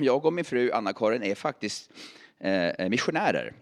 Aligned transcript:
jag 0.00 0.24
och 0.24 0.32
min 0.32 0.44
fru 0.44 0.70
Anna-Karin 0.72 1.22
är 1.22 1.34
faktiskt 1.34 1.90
eh, 2.40 2.68
eh, 2.68 2.88
missionärer. 2.88 3.52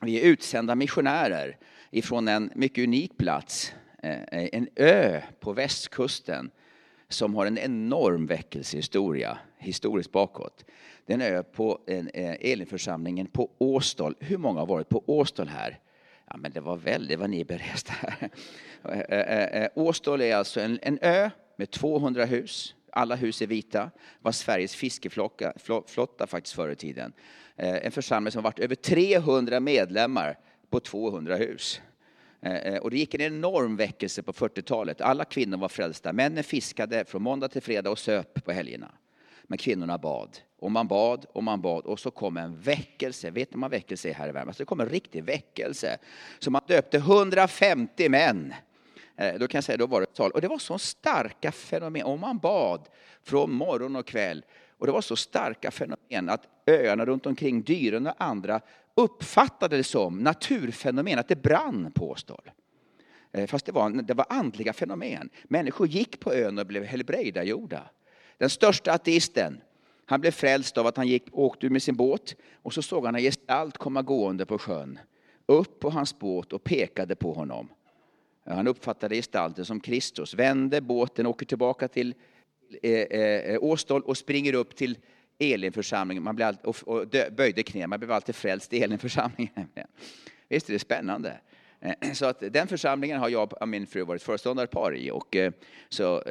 Vi 0.00 0.20
är 0.20 0.26
utsända 0.26 0.74
missionärer 0.74 1.56
ifrån 1.90 2.28
en 2.28 2.50
mycket 2.54 2.84
unik 2.84 3.16
plats, 3.18 3.74
eh, 4.02 4.48
en 4.52 4.68
ö 4.76 5.20
på 5.40 5.52
västkusten 5.52 6.50
som 7.08 7.34
har 7.34 7.46
en 7.46 7.58
enorm 7.58 8.26
väckelsehistoria 8.26 9.38
historiskt 9.58 10.12
bakåt. 10.12 10.64
Det 11.06 11.12
är 11.12 11.14
en 11.14 11.34
ö 11.34 11.42
på 11.42 11.80
en, 11.86 12.10
Elinförsamlingen 12.14 13.26
på 13.26 13.50
Åstol. 13.58 14.14
Hur 14.20 14.38
många 14.38 14.60
har 14.60 14.66
varit 14.66 14.88
på 14.88 15.04
Åstol 15.06 15.48
här? 15.48 15.78
Ja, 16.26 16.36
men 16.36 16.52
det 16.52 16.60
var 16.60 16.76
väldigt 16.76 17.18
vad 17.18 17.30
ni 17.30 17.40
är 17.40 17.44
beresta 17.44 17.92
här. 17.92 19.70
Åstol 19.74 20.20
är 20.20 20.36
alltså 20.36 20.60
en, 20.60 20.78
en 20.82 20.98
ö 21.02 21.30
med 21.56 21.70
200 21.70 22.24
hus. 22.24 22.74
Alla 22.96 23.14
hus 23.14 23.42
är 23.42 23.46
vita. 23.46 23.90
var 24.22 24.32
Sveriges 24.32 24.74
fiskeflotta 24.74 26.26
faktiskt 26.26 26.56
förr 26.56 26.70
i 26.70 26.76
tiden. 26.76 27.12
Eh, 27.56 27.86
en 27.86 27.92
församling 27.92 28.32
som 28.32 28.38
har 28.38 28.50
varit 28.50 28.58
över 28.58 28.74
300 28.74 29.60
medlemmar 29.60 30.38
på 30.70 30.80
200 30.80 31.36
hus. 31.36 31.80
Eh, 32.40 32.54
eh, 32.54 32.76
och 32.76 32.90
det 32.90 32.96
gick 32.96 33.14
en 33.14 33.20
enorm 33.20 33.76
väckelse 33.76 34.22
på 34.22 34.32
40-talet. 34.32 35.00
Alla 35.00 35.24
kvinnor 35.24 35.56
var 35.56 35.68
frälsta. 35.68 36.12
Männen 36.12 36.44
fiskade 36.44 37.04
från 37.04 37.22
måndag 37.22 37.48
till 37.48 37.62
fredag 37.62 37.90
och 37.90 37.98
söp 37.98 38.44
på 38.44 38.52
helgerna. 38.52 38.92
Men 39.42 39.58
kvinnorna 39.58 39.98
bad. 39.98 40.38
Och 40.58 40.70
man 40.70 40.88
bad 40.88 41.26
och 41.32 41.44
man 41.44 41.60
bad 41.60 41.86
och 41.86 42.00
så 42.00 42.10
kom 42.10 42.36
en 42.36 42.60
väckelse. 42.60 43.30
Vet 43.30 43.54
ni 43.54 43.60
vad 43.60 43.70
väckelse 43.70 44.08
är 44.08 44.14
här 44.14 44.28
i 44.28 44.32
världen? 44.32 44.48
Alltså 44.48 44.62
det 44.62 44.66
kom 44.66 44.80
en 44.80 44.88
riktig 44.88 45.24
väckelse. 45.24 45.98
Så 46.38 46.50
man 46.50 46.62
döpte 46.66 46.96
150 46.96 48.08
män. 48.08 48.54
Eh, 49.16 49.34
då 49.38 49.48
kan 49.48 49.58
jag 49.58 49.64
säga, 49.64 49.76
då 49.76 49.86
var 49.86 50.00
det 50.00 50.06
tal. 50.06 50.30
Och 50.30 50.40
det 50.40 50.48
var 50.48 50.58
så 50.58 50.78
starka 50.78 51.52
fenomen. 51.52 52.02
Och 52.02 52.18
man 52.18 52.38
bad 52.38 52.88
från 53.22 53.52
morgon 53.52 53.96
och 53.96 54.06
kväll. 54.06 54.44
Och 54.78 54.86
det 54.86 54.92
var 54.92 55.00
så 55.00 55.16
starka 55.16 55.70
fenomen 55.70 56.28
att 56.28 56.48
öarna 56.66 57.04
runt 57.04 57.26
omkring, 57.26 57.62
Dyren 57.62 58.06
och 58.06 58.14
andra 58.18 58.60
uppfattade 58.94 59.76
det 59.76 59.84
som 59.84 60.18
naturfenomen, 60.18 61.18
att 61.18 61.28
det 61.28 61.42
brann 61.42 61.92
på 61.94 62.10
Åstol. 62.10 62.50
Eh, 63.32 63.46
fast 63.46 63.66
det 63.66 63.72
var, 63.72 63.90
det 63.90 64.14
var 64.14 64.26
andliga 64.28 64.72
fenomen. 64.72 65.30
Människor 65.44 65.86
gick 65.86 66.20
på 66.20 66.32
ön 66.32 66.58
och 66.58 66.66
blev 66.66 66.84
helbrägdagjorda. 66.84 67.82
Den 68.38 68.50
största 68.50 68.92
ateisten, 68.92 69.60
han 70.06 70.20
blev 70.20 70.30
frälst 70.30 70.78
av 70.78 70.86
att 70.86 70.96
han 70.96 71.08
gick, 71.08 71.24
åkte 71.32 71.70
med 71.70 71.82
sin 71.82 71.96
båt 71.96 72.36
och 72.62 72.72
så 72.72 72.82
såg 72.82 73.06
han 73.06 73.14
en 73.14 73.22
gestalt 73.22 73.78
komma 73.78 74.02
gående 74.02 74.46
på 74.46 74.58
sjön. 74.58 74.98
Upp 75.46 75.80
på 75.80 75.90
hans 75.90 76.18
båt 76.18 76.52
och 76.52 76.64
pekade 76.64 77.16
på 77.16 77.32
honom. 77.32 77.68
Han 78.46 78.68
uppfattade 78.68 79.14
gestalten 79.14 79.64
som 79.64 79.80
Kristus, 79.80 80.34
vände 80.34 80.80
båten, 80.80 81.26
åker 81.26 81.46
tillbaka 81.46 81.88
till 81.88 82.14
eh, 82.82 82.92
eh, 82.92 83.54
eh, 83.54 83.58
Åstol 83.62 84.02
och 84.02 84.16
springer 84.16 84.54
upp 84.54 84.76
till 84.76 84.98
Elinförsamlingen, 85.38 86.22
man 86.22 86.36
blir 86.36 86.46
all, 86.46 86.56
och 86.62 87.08
böjde 87.36 87.62
knä, 87.62 87.86
man 87.86 87.98
blev 87.98 88.12
alltid 88.12 88.34
frälst 88.34 88.72
i 88.72 88.82
Elinförsamlingen. 88.82 89.68
Visst 90.48 90.68
är 90.68 90.72
det 90.72 90.78
spännande? 90.78 91.40
Eh, 91.80 92.12
så 92.12 92.26
att 92.26 92.42
den 92.50 92.68
församlingen 92.68 93.20
har 93.20 93.28
jag 93.28 93.62
och 93.62 93.68
min 93.68 93.86
fru 93.86 94.04
varit 94.04 94.22
föreståndarpar 94.22 94.96
i. 94.96 95.10
Och 95.10 95.36
eh, 95.36 95.52
så, 95.88 96.22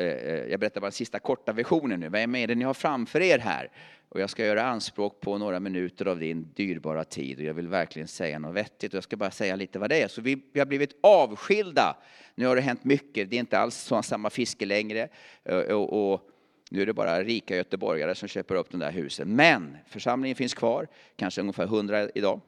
jag 0.49 0.59
berättar 0.59 0.81
bara 0.81 0.87
den 0.87 0.91
sista 0.91 1.19
korta 1.19 1.53
versionen 1.53 1.99
nu. 1.99 2.09
Vad 2.09 2.21
är 2.21 2.47
det 2.47 2.55
ni 2.55 2.63
har 2.63 2.73
framför 2.73 3.21
er 3.21 3.39
här? 3.39 3.71
Och 4.13 4.19
jag 4.19 4.29
ska 4.29 4.45
göra 4.45 4.63
anspråk 4.63 5.21
på 5.21 5.37
några 5.37 5.59
minuter 5.59 6.05
av 6.05 6.19
din 6.19 6.51
dyrbara 6.55 7.03
tid. 7.03 7.37
Och 7.37 7.43
jag 7.43 7.53
vill 7.53 7.67
verkligen 7.67 8.07
säga 8.07 8.39
något 8.39 8.55
vettigt. 8.55 8.93
Och 8.93 8.97
jag 8.97 9.03
ska 9.03 9.17
bara 9.17 9.31
säga 9.31 9.55
lite 9.55 9.79
vad 9.79 9.89
det 9.89 10.01
är. 10.01 10.07
Så 10.07 10.21
vi, 10.21 10.41
vi 10.53 10.59
har 10.59 10.65
blivit 10.65 10.97
avskilda. 11.03 11.97
Nu 12.35 12.45
har 12.45 12.55
det 12.55 12.61
hänt 12.61 12.83
mycket. 12.83 13.29
Det 13.29 13.35
är 13.35 13.39
inte 13.39 13.59
alls 13.59 13.91
samma 14.03 14.29
fiske 14.29 14.65
längre. 14.65 15.07
Eh, 15.43 15.57
och, 15.57 16.13
och 16.13 16.29
nu 16.69 16.81
är 16.81 16.85
det 16.85 16.93
bara 16.93 17.23
rika 17.23 17.55
göteborgare 17.55 18.15
som 18.15 18.27
köper 18.27 18.55
upp 18.55 18.71
de 18.71 18.79
där 18.79 18.91
husen. 18.91 19.35
Men 19.35 19.77
församlingen 19.87 20.35
finns 20.35 20.53
kvar, 20.53 20.87
kanske 21.15 21.41
ungefär 21.41 21.63
100 21.63 22.09
idag. 22.15 22.41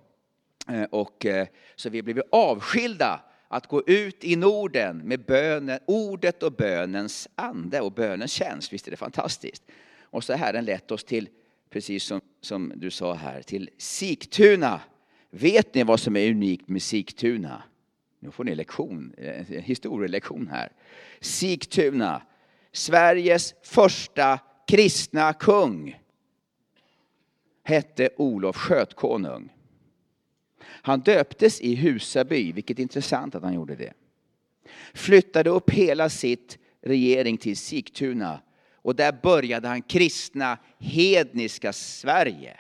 Eh, 0.70 0.84
och, 0.84 1.26
eh, 1.26 1.48
så 1.76 1.90
vi 1.90 1.98
har 1.98 2.04
blivit 2.04 2.28
avskilda 2.32 3.22
att 3.48 3.68
gå 3.68 3.84
ut 3.88 4.24
i 4.24 4.36
Norden 4.36 4.98
med 4.98 5.26
bönen, 5.26 5.80
ordet 5.86 6.44
och 6.44 6.52
bönens 6.52 7.28
ande 7.36 7.82
och 7.82 7.92
bönens 7.92 8.32
tjänst. 8.32 8.74
Visst 8.74 8.88
är 8.88 8.92
det 8.92 8.98
fantastiskt? 8.98 9.64
Och 10.02 10.24
så 10.24 10.34
har 10.34 10.38
Herren 10.38 10.66
lett 10.66 10.92
oss 10.92 11.04
till, 11.04 11.30
precis 11.70 12.04
som, 12.04 12.22
som 12.42 12.74
du 12.76 12.92
sa 12.92 13.14
här, 13.14 13.42
till 13.42 13.70
Sigtuna. 13.78 14.82
Vet 15.30 15.74
ni 15.74 15.84
vad 15.84 16.00
som 16.00 16.16
är 16.16 16.30
unikt 16.30 16.68
med 16.68 16.82
Sigtuna? 16.82 17.64
Nu 18.20 18.32
får 18.32 18.44
ni 18.44 18.56
lektion, 18.56 19.14
en 19.18 19.46
historielektion 19.46 20.48
här. 20.48 20.72
Sigtuna 21.20 22.22
Sveriges 22.72 23.54
första 23.64 24.40
kristna 24.68 25.34
kung 25.34 26.00
hette 27.64 28.10
Olof 28.18 28.56
Skötkonung. 28.56 29.50
Han 30.62 31.00
döptes 31.00 31.62
i 31.62 31.76
Husaby, 31.76 32.52
vilket 32.52 32.80
är 32.80 32.84
intressant 32.84 33.36
att 33.36 33.44
han 33.44 33.54
gjorde 33.54 33.76
det. 33.76 33.94
Flyttade 34.94 35.50
upp 35.50 35.70
hela 35.70 36.10
sitt 36.10 36.58
regering 36.82 37.38
till 37.38 37.58
Sigtuna 37.58 38.42
och 38.86 38.96
där 38.96 39.20
började 39.24 39.68
han 39.68 39.82
kristna 39.82 40.58
hedniska 40.80 41.74
Sverige 41.74 42.58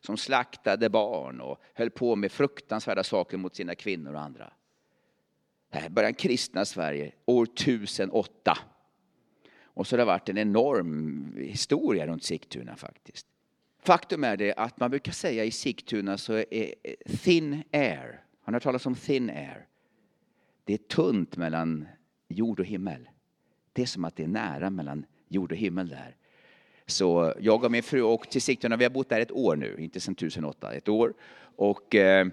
som 0.00 0.16
slaktade 0.16 0.90
barn 0.90 1.40
och 1.40 1.60
höll 1.74 1.90
på 1.90 2.16
med 2.16 2.32
fruktansvärda 2.32 3.04
saker 3.04 3.36
mot 3.36 3.56
sina 3.56 3.74
kvinnor 3.74 4.14
och 4.14 4.20
andra. 4.20 4.52
Här 5.70 5.88
började 5.88 6.06
han 6.06 6.14
kristna 6.14 6.64
Sverige 6.64 7.12
år 7.24 7.44
1008. 7.44 8.58
Och 9.64 9.86
så 9.86 9.94
har 9.94 9.98
det 9.98 10.04
varit 10.04 10.28
en 10.28 10.38
enorm 10.38 11.34
historia 11.38 12.06
runt 12.06 12.24
Sigtuna 12.24 12.76
faktiskt. 12.76 13.26
Faktum 13.82 14.24
är 14.24 14.36
det 14.36 14.54
att 14.54 14.80
man 14.80 14.90
brukar 14.90 15.12
säga 15.12 15.44
i 15.44 15.50
Sigtuna 15.50 16.18
så 16.18 16.32
är 16.32 16.74
thin 17.22 17.62
air. 17.72 18.24
Har 18.42 18.52
ni 18.52 18.56
hört 18.56 18.62
talas 18.62 18.86
om 18.86 18.94
thin 18.94 19.30
air? 19.30 19.66
Det 20.64 20.74
är 20.74 20.78
tunt 20.78 21.36
mellan 21.36 21.88
jord 22.28 22.60
och 22.60 22.66
himmel. 22.66 23.08
Det 23.72 23.82
är 23.82 23.86
som 23.86 24.04
att 24.04 24.16
det 24.16 24.22
är 24.22 24.28
nära 24.28 24.70
mellan 24.70 25.04
jord 25.32 25.52
och 25.52 25.58
himmel 25.58 25.88
där. 25.88 26.16
Så 26.86 27.34
jag 27.40 27.64
och 27.64 27.70
min 27.70 27.82
fru 27.82 28.02
och 28.02 28.30
till 28.30 28.42
Sigtuna, 28.42 28.76
vi 28.76 28.84
har 28.84 28.90
bott 28.90 29.08
där 29.08 29.20
ett 29.20 29.32
år 29.32 29.56
nu, 29.56 29.76
inte 29.78 30.00
sedan 30.00 30.14
2008, 30.14 30.72
ett 30.72 30.88
år. 30.88 31.14
Och 31.56 31.94
eh, 31.94 32.26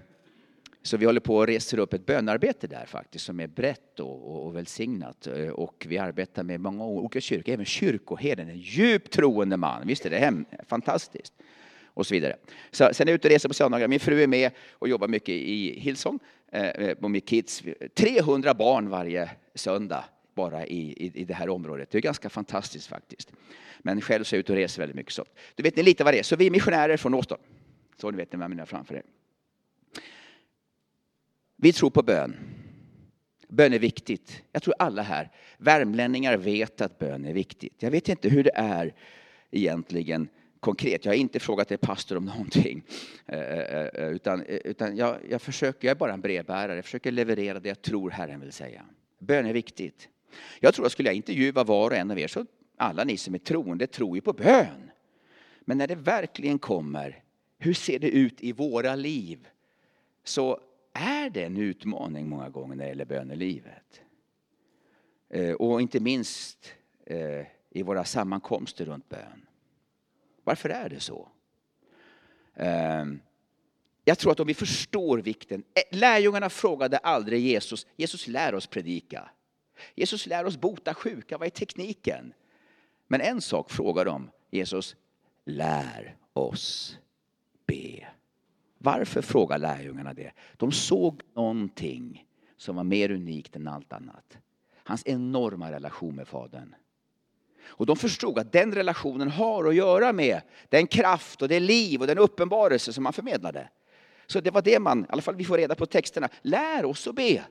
så 0.81 0.97
vi 0.97 1.05
håller 1.05 1.19
på 1.19 1.35
och 1.35 1.47
reser 1.47 1.79
upp 1.79 1.93
ett 1.93 2.05
bönarbete 2.05 2.67
där 2.67 2.85
faktiskt 2.85 3.25
som 3.25 3.39
är 3.39 3.47
brett 3.47 3.99
och, 3.99 4.45
och 4.45 4.55
välsignat. 4.55 5.27
Eh, 5.27 5.49
och 5.49 5.85
vi 5.89 5.97
arbetar 5.97 6.43
med 6.43 6.59
många 6.59 6.85
olika 6.85 7.21
kyrkor, 7.21 7.53
även 7.53 7.65
kyrkoherden, 7.65 8.49
en 8.49 8.57
djupt 8.57 9.13
troende 9.13 9.57
man. 9.57 9.87
Visst 9.87 10.05
är 10.05 10.09
det 10.09 10.17
hem, 10.17 10.45
fantastiskt? 10.67 11.33
Och 11.85 12.07
så 12.07 12.13
vidare. 12.13 12.35
Så, 12.71 12.89
sen 12.93 13.07
är 13.07 13.11
jag 13.11 13.15
ute 13.15 13.27
och 13.27 13.31
reser 13.31 13.49
på 13.49 13.53
söndagar. 13.53 13.87
Min 13.87 13.99
fru 13.99 14.23
är 14.23 14.27
med 14.27 14.51
och 14.71 14.89
jobbar 14.89 15.07
mycket 15.07 15.35
i 15.35 15.79
Hillsong 15.79 16.19
eh, 16.51 16.69
eh 16.69 17.09
med 17.09 17.25
kids. 17.25 17.63
300 17.93 18.53
barn 18.53 18.89
varje 18.89 19.29
söndag 19.55 20.05
bara 20.39 20.65
i, 20.65 21.05
i, 21.05 21.11
i 21.21 21.25
det 21.25 21.33
här 21.33 21.49
området. 21.49 21.91
Det 21.91 21.97
är 21.97 22.01
ganska 22.01 22.29
fantastiskt 22.29 22.87
faktiskt. 22.87 23.31
Men 23.79 24.01
själv 24.01 24.23
så 24.23 24.35
är 24.35 24.37
jag 24.37 24.39
ute 24.39 24.51
och 24.51 24.57
reser 24.57 24.81
väldigt 24.81 24.95
mycket. 24.95 25.13
Så. 25.13 25.25
Du 25.55 25.63
vet 25.63 25.75
ni 25.75 25.83
lite 25.83 26.03
vad 26.03 26.13
det 26.13 26.19
är. 26.19 26.23
Så 26.23 26.35
vi 26.35 26.47
är 26.47 26.51
missionärer 26.51 26.97
från 26.97 27.13
Åstol. 27.13 27.37
Så 27.97 28.11
ni 28.11 28.17
vet 28.17 28.33
ni 28.33 28.39
vem 28.39 28.51
jag 28.51 28.59
har 28.59 28.65
framför 28.65 28.95
er. 28.95 29.03
Vi 31.55 31.73
tror 31.73 31.89
på 31.89 32.03
bön. 32.03 32.35
Bön 33.47 33.73
är 33.73 33.79
viktigt. 33.79 34.43
Jag 34.51 34.63
tror 34.63 34.75
alla 34.79 35.01
här, 35.01 35.31
värmlänningar 35.57 36.37
vet 36.37 36.81
att 36.81 36.99
bön 36.99 37.25
är 37.25 37.33
viktigt. 37.33 37.75
Jag 37.79 37.91
vet 37.91 38.09
inte 38.09 38.29
hur 38.29 38.43
det 38.43 38.55
är 38.55 38.93
egentligen 39.51 40.29
konkret. 40.59 41.05
Jag 41.05 41.11
har 41.11 41.17
inte 41.17 41.39
frågat 41.39 41.71
er 41.71 41.77
pastor 41.77 42.17
om 42.17 42.25
någonting. 42.35 42.83
Eh, 43.25 43.39
eh, 43.39 43.85
eh, 43.85 44.09
utan 44.09 44.45
utan 44.45 44.97
jag, 44.97 45.17
jag, 45.29 45.41
försöker, 45.41 45.87
jag 45.87 45.95
är 45.95 45.99
bara 45.99 46.13
en 46.13 46.21
brevbärare. 46.21 46.75
Jag 46.75 46.85
försöker 46.85 47.11
leverera 47.11 47.59
det 47.59 47.69
jag 47.69 47.81
tror 47.81 48.09
Herren 48.09 48.39
vill 48.39 48.51
säga. 48.51 48.85
Bön 49.19 49.45
är 49.45 49.53
viktigt. 49.53 50.09
Jag 50.59 50.73
tror 50.73 50.85
att 50.85 50.91
skulle 50.91 51.09
jag 51.09 51.15
intervjua 51.15 51.63
var 51.63 51.91
och 51.91 51.97
en 51.97 52.11
av 52.11 52.19
er 52.19 52.27
så 52.27 52.45
alla 52.77 53.03
ni 53.03 53.17
som 53.17 53.33
är 53.33 53.39
troende 53.39 53.87
tror 53.87 54.17
ju 54.17 54.21
på 54.21 54.33
bön. 54.33 54.91
Men 55.61 55.77
när 55.77 55.87
det 55.87 55.95
verkligen 55.95 56.59
kommer, 56.59 57.23
hur 57.57 57.73
ser 57.73 57.99
det 57.99 58.09
ut 58.09 58.41
i 58.41 58.51
våra 58.51 58.95
liv? 58.95 59.47
Så 60.23 60.59
är 60.93 61.29
det 61.29 61.43
en 61.43 61.57
utmaning 61.57 62.29
många 62.29 62.49
gånger 62.49 62.75
när 62.75 62.83
det 62.83 62.89
gäller 62.89 63.05
bönelivet. 63.05 64.01
Eh, 65.29 65.53
och 65.53 65.81
inte 65.81 65.99
minst 65.99 66.73
eh, 67.05 67.45
i 67.69 67.83
våra 67.83 68.05
sammankomster 68.05 68.85
runt 68.85 69.09
bön. 69.09 69.45
Varför 70.43 70.69
är 70.69 70.89
det 70.89 70.99
så? 70.99 71.29
Eh, 72.55 73.05
jag 74.05 74.17
tror 74.17 74.31
att 74.31 74.39
om 74.39 74.47
vi 74.47 74.53
förstår 74.53 75.17
vikten. 75.17 75.63
Lärjungarna 75.91 76.49
frågade 76.49 76.97
aldrig 76.97 77.41
Jesus, 77.41 77.87
Jesus 77.95 78.27
lär 78.27 78.55
oss 78.55 78.67
predika. 78.67 79.29
Jesus 79.95 80.27
lär 80.27 80.45
oss 80.45 80.57
bota 80.57 80.93
sjuka, 80.93 81.37
vad 81.37 81.45
är 81.45 81.49
tekniken? 81.49 82.33
Men 83.07 83.21
en 83.21 83.41
sak 83.41 83.71
frågar 83.71 84.05
de, 84.05 84.29
Jesus, 84.49 84.95
lär 85.45 86.15
oss 86.33 86.97
be. 87.65 88.07
Varför 88.77 89.21
frågar 89.21 89.57
lärjungarna 89.57 90.13
det? 90.13 90.31
De 90.57 90.71
såg 90.71 91.21
någonting 91.33 92.25
som 92.57 92.75
var 92.75 92.83
mer 92.83 93.11
unikt 93.11 93.55
än 93.55 93.67
allt 93.67 93.93
annat. 93.93 94.37
Hans 94.83 95.03
enorma 95.05 95.71
relation 95.71 96.15
med 96.15 96.27
Fadern. 96.27 96.75
Och 97.67 97.85
de 97.85 97.95
förstod 97.95 98.39
att 98.39 98.51
den 98.51 98.75
relationen 98.75 99.27
har 99.27 99.65
att 99.65 99.75
göra 99.75 100.13
med 100.13 100.41
den 100.69 100.87
kraft 100.87 101.41
och 101.41 101.47
det 101.47 101.59
liv 101.59 102.01
och 102.01 102.07
den 102.07 102.17
uppenbarelse 102.17 102.93
som 102.93 103.05
han 103.05 103.13
förmedlade. 103.13 103.69
Så 104.27 104.39
det 104.39 104.51
var 104.51 104.61
det 104.61 104.79
man, 104.79 105.03
i 105.03 105.05
alla 105.09 105.21
fall 105.21 105.35
vi 105.35 105.45
får 105.45 105.57
reda 105.57 105.75
på 105.75 105.85
texterna, 105.85 106.29
lär 106.41 106.85
oss 106.85 107.07
att 107.07 107.15
be. 107.15 107.43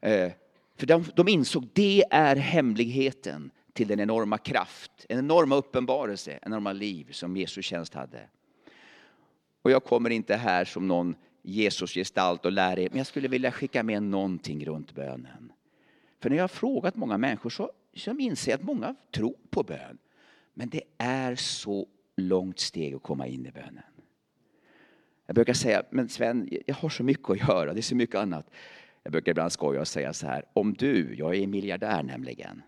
Eh, 0.00 0.32
för 0.76 0.86
de, 0.86 1.04
de 1.14 1.28
insåg 1.28 1.68
det 1.72 2.04
är 2.10 2.36
hemligheten 2.36 3.50
till 3.72 3.88
den 3.88 4.00
enorma 4.00 4.38
kraft, 4.38 5.06
en 5.08 5.18
enorma 5.18 5.56
uppenbarelse, 5.56 6.32
en 6.32 6.38
enorma 6.52 6.72
liv 6.72 7.08
som 7.10 7.36
Jesus 7.36 7.64
tjänst 7.64 7.94
hade. 7.94 8.28
Och 9.62 9.70
jag 9.70 9.84
kommer 9.84 10.10
inte 10.10 10.36
här 10.36 10.64
som 10.64 10.88
någon 10.88 11.14
Jesusgestalt 11.46 12.44
och 12.44 12.52
lär 12.52 12.78
er, 12.78 12.88
men 12.90 12.98
jag 12.98 13.06
skulle 13.06 13.28
vilja 13.28 13.52
skicka 13.52 13.82
med 13.82 14.02
någonting 14.02 14.66
runt 14.66 14.94
bönen. 14.94 15.52
För 16.20 16.30
när 16.30 16.36
jag 16.36 16.42
har 16.42 16.48
frågat 16.48 16.96
många 16.96 17.18
människor 17.18 17.50
så, 17.50 17.70
så 17.94 18.10
inser 18.18 18.52
jag 18.52 18.58
att 18.58 18.66
många 18.66 18.94
tror 19.14 19.36
på 19.50 19.62
bön. 19.62 19.98
Men 20.54 20.68
det 20.68 20.82
är 20.98 21.34
så 21.34 21.86
långt 22.16 22.58
steg 22.58 22.94
att 22.94 23.02
komma 23.02 23.26
in 23.26 23.46
i 23.46 23.50
bönen. 23.50 23.82
Jag 25.26 25.34
brukar 25.34 25.52
säga, 25.52 25.82
men 25.90 26.08
Sven, 26.08 26.48
jag 26.66 26.74
har 26.74 26.88
så 26.88 27.02
mycket 27.02 27.30
att 27.30 27.48
göra, 27.48 27.72
det 27.72 27.80
är 27.80 27.82
så 27.82 27.96
mycket 27.96 28.16
annat. 28.16 28.50
Jag 29.04 29.12
brukar 29.12 29.30
ibland 29.30 29.52
skoja 29.52 29.80
och 29.80 29.88
säga 29.88 30.12
så 30.12 30.26
här, 30.26 30.44
om 30.52 30.74
du, 30.74 31.14
jag 31.14 31.36
är 31.36 31.46
miljardär 31.46 32.02
nämligen, 32.02 32.62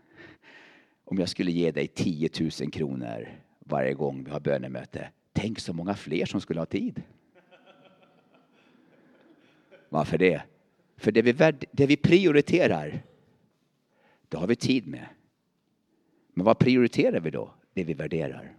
om 1.05 1.19
jag 1.19 1.29
skulle 1.29 1.51
ge 1.51 1.71
dig 1.71 1.87
10 1.87 2.31
000 2.61 2.71
kronor 2.73 3.29
varje 3.59 3.95
gång 3.95 4.25
vi 4.25 4.31
har 4.31 4.41
bönemöte, 4.41 5.11
tänk 5.33 5.59
så 5.59 5.73
många 5.73 5.95
fler 5.95 6.27
som 6.27 6.41
skulle 6.41 6.61
ha 6.61 6.67
tid. 6.67 7.03
Varför 9.89 10.19
det? 10.19 10.43
För 10.97 11.13
det 11.13 11.23
vi, 11.23 11.33
det 11.73 11.87
vi 11.87 11.97
prioriterar, 11.97 13.03
det 14.29 14.37
har 14.37 14.47
vi 14.47 14.57
tid 14.57 14.87
med. 14.87 15.07
Men 16.35 16.45
vad 16.45 16.59
prioriterar 16.59 17.21
vi 17.21 17.31
då? 17.31 17.55
Det 17.75 17.85
vi 17.85 17.95
värderar. 17.95 18.57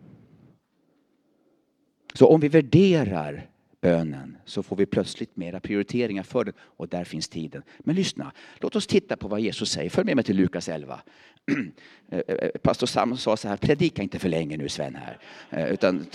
Så 2.14 2.28
om 2.28 2.40
vi 2.40 2.48
värderar 2.48 3.50
bönen 3.88 4.38
så 4.46 4.64
får 4.64 4.76
vi 4.76 4.86
plötsligt 4.86 5.38
mera 5.38 5.60
prioriteringar 5.60 6.24
för 6.24 6.44
den 6.44 6.54
och 6.60 6.88
där 6.88 7.04
finns 7.04 7.30
tiden. 7.30 7.64
Men 7.80 7.96
lyssna, 7.96 8.32
låt 8.60 8.76
oss 8.76 8.88
titta 8.88 9.18
på 9.18 9.28
vad 9.28 9.40
Jesus 9.40 9.72
säger. 9.72 9.90
Följ 9.90 10.06
med 10.06 10.16
mig 10.16 10.26
till 10.26 10.36
Lukas 10.36 10.70
11. 10.70 11.02
Eh, 12.12 12.20
eh, 12.28 12.36
eh, 12.36 12.50
pastor 12.50 12.88
Sam 12.88 13.18
sa 13.18 13.38
så 13.38 13.48
här, 13.48 13.58
predika 13.58 14.02
inte 14.02 14.20
för 14.20 14.30
länge 14.30 14.58
nu 14.58 14.70
Sven 14.70 14.96
här. 14.96 15.68
Utan 15.72 16.06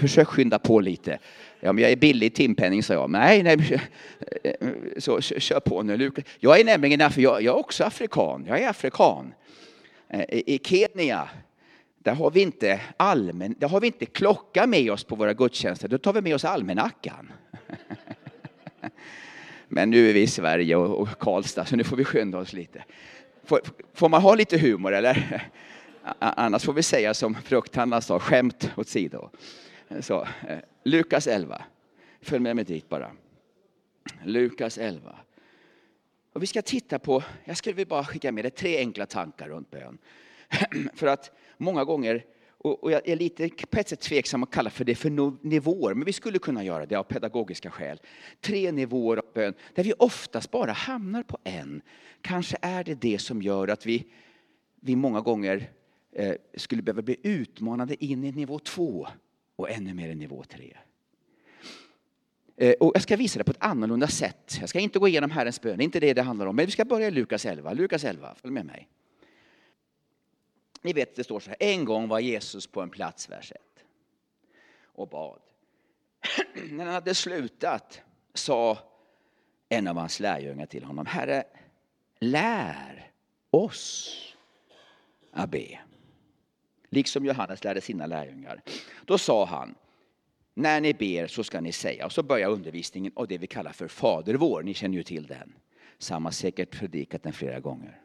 försök 0.00 0.28
skynda 0.28 0.58
på 0.58 0.80
lite. 0.80 1.18
Ja, 1.60 1.72
men 1.72 1.82
jag 1.82 1.92
är 1.92 1.96
billig 1.96 2.26
i 2.26 2.30
timpenning, 2.30 2.82
sa 2.82 2.94
jag. 2.94 3.10
Nej, 3.10 3.42
nej, 3.42 3.80
så 4.98 5.20
kör 5.20 5.60
på 5.60 5.82
nu. 5.82 5.96
Lukas. 5.96 6.24
Jag 6.40 6.60
är 6.60 6.64
nämligen 6.64 7.00
jag, 7.00 7.12
jag 7.16 7.44
är 7.44 7.54
också 7.54 7.84
afrikan. 7.84 8.44
Jag 8.48 8.60
är 8.60 8.68
afrikan. 8.68 9.34
I 10.28 10.58
Kenya 10.58 11.28
där 12.04 12.14
har 12.14 12.30
vi 12.30 12.40
inte 12.40 12.80
allmän, 12.96 13.54
där 13.58 13.68
har 13.68 13.80
vi 13.80 13.86
inte 13.86 14.06
klocka 14.06 14.66
med 14.66 14.90
oss 14.92 15.04
på 15.04 15.16
våra 15.16 15.34
gudstjänster, 15.34 15.88
då 15.88 15.98
tar 15.98 16.12
vi 16.12 16.20
med 16.20 16.34
oss 16.34 16.44
almanackan. 16.44 17.32
Men 19.68 19.90
nu 19.90 20.08
är 20.08 20.12
vi 20.12 20.22
i 20.22 20.26
Sverige 20.26 20.76
och 20.76 21.08
Karlstad, 21.18 21.64
så 21.64 21.76
nu 21.76 21.84
får 21.84 21.96
vi 21.96 22.04
skynda 22.04 22.38
oss 22.38 22.52
lite. 22.52 22.84
Får, 23.44 23.60
får 23.94 24.08
man 24.08 24.22
ha 24.22 24.34
lite 24.34 24.58
humor 24.58 24.94
eller? 24.94 25.48
Annars 26.18 26.64
får 26.64 26.72
vi 26.72 26.82
säga 26.82 27.14
som 27.14 27.34
frukthandlaren 27.34 28.02
sa, 28.02 28.20
skämt 28.20 28.70
åt 28.76 28.88
sido. 28.88 29.30
Så, 30.00 30.22
eh, 30.48 30.58
Lukas 30.84 31.26
11. 31.26 31.64
Följ 32.20 32.40
med 32.40 32.56
mig 32.56 32.64
dit 32.64 32.88
bara. 32.88 33.10
Lukas 34.24 34.78
11. 34.78 35.16
Och 36.32 36.42
vi 36.42 36.46
ska 36.46 36.62
titta 36.62 36.98
på, 36.98 37.22
jag 37.44 37.56
skulle 37.56 37.86
bara 37.86 38.04
skicka 38.04 38.32
med 38.32 38.44
dig 38.44 38.50
tre 38.50 38.78
enkla 38.78 39.06
tankar 39.06 39.48
runt 39.48 39.70
bön. 39.70 39.98
För 40.94 41.06
att 41.06 41.30
många 41.56 41.84
gånger, 41.84 42.24
och 42.58 42.92
jag 42.92 43.08
är 43.08 43.16
lite 43.16 43.48
på 43.48 43.78
ett 43.78 43.88
sätt 43.88 44.00
tveksam 44.00 44.42
att 44.42 44.50
kalla 44.50 44.70
för 44.70 44.84
det 44.84 44.94
för 44.94 45.10
nivåer, 45.46 45.94
men 45.94 46.04
vi 46.04 46.12
skulle 46.12 46.38
kunna 46.38 46.64
göra 46.64 46.86
det 46.86 46.96
av 46.96 47.02
pedagogiska 47.02 47.70
skäl. 47.70 48.00
Tre 48.40 48.72
nivåer 48.72 49.16
av 49.16 49.24
bön, 49.34 49.54
där 49.74 49.84
vi 49.84 49.92
oftast 49.98 50.50
bara 50.50 50.72
hamnar 50.72 51.22
på 51.22 51.38
en. 51.44 51.82
Kanske 52.20 52.56
är 52.60 52.84
det 52.84 52.94
det 52.94 53.18
som 53.18 53.42
gör 53.42 53.68
att 53.68 53.86
vi, 53.86 54.06
vi 54.80 54.96
många 54.96 55.20
gånger 55.20 55.70
eh, 56.12 56.34
skulle 56.56 56.82
behöva 56.82 57.02
bli 57.02 57.16
utmanade 57.22 58.04
in 58.04 58.24
i 58.24 58.32
nivå 58.32 58.58
två 58.58 59.08
och 59.56 59.70
ännu 59.70 59.94
mer 59.94 60.08
i 60.08 60.14
nivå 60.14 60.44
tre. 60.48 60.76
Eh, 62.56 62.72
och 62.72 62.92
jag 62.94 63.02
ska 63.02 63.16
visa 63.16 63.38
det 63.38 63.44
på 63.44 63.50
ett 63.50 63.64
annorlunda 63.64 64.08
sätt. 64.08 64.56
Jag 64.60 64.68
ska 64.68 64.78
inte 64.78 64.98
gå 64.98 65.08
igenom 65.08 65.30
Herrens 65.30 65.60
bön, 65.60 65.76
det 65.78 65.82
är 65.82 65.84
inte 65.84 66.00
det 66.00 66.12
det 66.12 66.22
handlar 66.22 66.46
om. 66.46 66.56
Men 66.56 66.66
vi 66.66 66.72
ska 66.72 66.84
börja 66.84 67.08
i 67.08 67.10
Lukas 67.10 67.46
11. 67.46 67.72
Lukas 67.72 68.04
11, 68.04 68.34
följ 68.34 68.52
med 68.52 68.66
mig. 68.66 68.88
Ni 70.84 70.92
vet, 70.92 71.16
det 71.16 71.24
står 71.24 71.40
så 71.40 71.50
här. 71.50 71.56
En 71.60 71.84
gång 71.84 72.08
var 72.08 72.20
Jesus 72.20 72.66
på 72.66 72.82
en 72.82 72.90
plats, 72.90 73.30
vers 73.30 73.52
1. 73.52 73.60
Och 74.82 75.08
bad. 75.08 75.40
När 76.70 76.84
han 76.84 76.94
hade 76.94 77.14
slutat 77.14 78.00
sa 78.34 78.78
en 79.68 79.88
av 79.88 79.96
hans 79.96 80.20
lärjungar 80.20 80.66
till 80.66 80.84
honom. 80.84 81.06
Herre, 81.06 81.44
lär 82.20 83.10
oss 83.50 84.36
att 85.30 85.50
be. 85.50 85.78
Liksom 86.88 87.24
Johannes 87.24 87.64
lärde 87.64 87.80
sina 87.80 88.06
lärjungar. 88.06 88.62
Då 89.04 89.18
sa 89.18 89.44
han, 89.44 89.74
när 90.54 90.80
ni 90.80 90.94
ber 90.94 91.26
så 91.26 91.44
ska 91.44 91.60
ni 91.60 91.72
säga, 91.72 92.06
och 92.06 92.12
så 92.12 92.22
börjar 92.22 92.50
undervisningen 92.50 93.12
av 93.16 93.28
det 93.28 93.38
vi 93.38 93.46
kallar 93.46 93.72
för 93.72 93.88
Fader 93.88 94.34
vår. 94.34 94.62
Ni 94.62 94.74
känner 94.74 94.96
ju 94.96 95.02
till 95.02 95.26
den. 95.26 95.54
Samma 95.98 96.32
säkert 96.32 96.70
predikat 96.70 97.22
den 97.22 97.32
flera 97.32 97.60
gånger. 97.60 98.03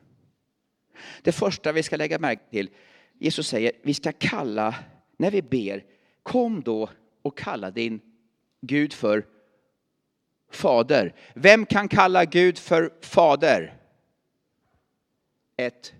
Det 1.21 1.31
första 1.31 1.71
vi 1.71 1.83
ska 1.83 1.95
lägga 1.97 2.19
märke 2.19 2.49
till, 2.49 2.69
Jesus 3.19 3.47
säger, 3.47 3.71
vi 3.81 3.93
ska 3.93 4.11
kalla, 4.11 4.75
när 5.17 5.31
vi 5.31 5.41
ber, 5.41 5.83
kom 6.23 6.61
då 6.61 6.89
och 7.21 7.37
kalla 7.37 7.71
din 7.71 8.01
Gud 8.61 8.93
för 8.93 9.25
fader. 10.51 11.15
Vem 11.33 11.65
kan 11.65 11.87
kalla 11.87 12.25
Gud 12.25 12.57
för 12.57 12.93
fader? 13.01 13.77
Ett 15.57 15.93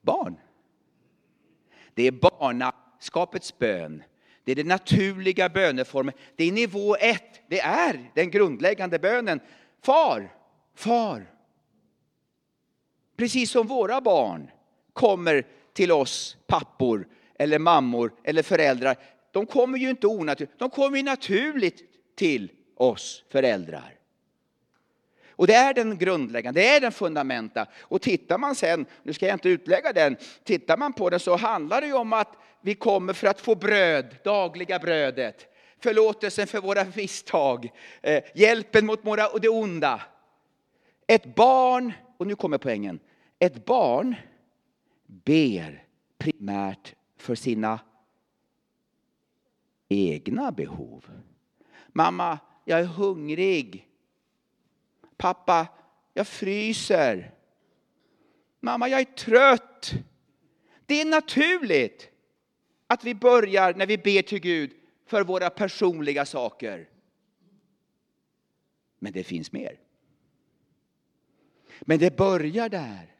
barn. 0.00 0.36
Det 1.94 2.02
är 2.02 2.12
barnaskapets 2.12 3.58
bön. 3.58 4.02
Det 4.44 4.52
är 4.52 4.56
den 4.56 4.68
naturliga 4.68 5.48
böneformen. 5.48 6.14
Det 6.36 6.44
är 6.44 6.52
nivå 6.52 6.96
ett. 6.96 7.40
Det 7.48 7.60
är 7.60 8.10
den 8.14 8.30
grundläggande 8.30 8.98
bönen. 8.98 9.40
Far, 9.82 10.34
far. 10.74 11.26
Precis 13.16 13.50
som 13.50 13.66
våra 13.66 14.00
barn 14.00 14.50
kommer 14.92 15.46
till 15.72 15.92
oss 15.92 16.36
pappor 16.46 17.08
eller 17.38 17.58
mammor 17.58 18.12
eller 18.24 18.42
föräldrar. 18.42 18.96
De 19.32 19.46
kommer 19.46 19.78
ju 19.78 19.90
inte 19.90 20.06
onaturligt, 20.06 20.58
de 20.58 20.70
kommer 20.70 20.96
ju 20.96 21.02
naturligt 21.02 21.80
till 22.16 22.50
oss 22.76 23.24
föräldrar. 23.28 23.94
Och 25.30 25.46
det 25.46 25.54
är 25.54 25.74
den 25.74 25.98
grundläggande, 25.98 26.60
det 26.60 26.68
är 26.68 26.80
den 26.80 26.92
fundamenta. 26.92 27.66
Och 27.80 28.02
tittar 28.02 28.38
man 28.38 28.54
sen, 28.54 28.86
nu 29.02 29.12
ska 29.12 29.26
jag 29.26 29.34
inte 29.34 29.48
utlägga 29.48 29.92
den, 29.92 30.16
tittar 30.44 30.76
man 30.76 30.92
på 30.92 31.10
den 31.10 31.20
så 31.20 31.36
handlar 31.36 31.80
det 31.80 31.86
ju 31.86 31.94
om 31.94 32.12
att 32.12 32.36
vi 32.60 32.74
kommer 32.74 33.12
för 33.12 33.26
att 33.26 33.40
få 33.40 33.54
bröd, 33.54 34.16
dagliga 34.24 34.78
brödet. 34.78 35.46
Förlåtelsen 35.82 36.46
för 36.46 36.60
våra 36.60 36.86
misstag, 36.94 37.70
eh, 38.02 38.24
hjälpen 38.34 38.86
mot 38.86 39.04
våra, 39.04 39.28
och 39.28 39.40
det 39.40 39.48
onda. 39.48 40.02
Ett 41.06 41.34
barn, 41.34 41.92
och 42.22 42.28
nu 42.28 42.36
kommer 42.36 42.58
poängen, 42.58 43.00
ett 43.38 43.64
barn 43.64 44.14
ber 45.06 45.86
primärt 46.18 46.94
för 47.16 47.34
sina 47.34 47.80
egna 49.88 50.52
behov. 50.52 51.10
Mamma, 51.86 52.38
jag 52.64 52.80
är 52.80 52.84
hungrig. 52.84 53.88
Pappa, 55.16 55.66
jag 56.14 56.26
fryser. 56.26 57.34
Mamma, 58.60 58.88
jag 58.88 59.00
är 59.00 59.04
trött. 59.04 59.92
Det 60.86 61.00
är 61.00 61.04
naturligt 61.04 62.10
att 62.86 63.04
vi 63.04 63.14
börjar 63.14 63.74
när 63.74 63.86
vi 63.86 63.98
ber 63.98 64.22
till 64.22 64.40
Gud 64.40 64.72
för 65.06 65.24
våra 65.24 65.50
personliga 65.50 66.26
saker. 66.26 66.88
Men 68.98 69.12
det 69.12 69.24
finns 69.24 69.52
mer. 69.52 69.81
Men 71.84 71.98
det 71.98 72.16
börjar 72.16 72.68
där. 72.68 73.12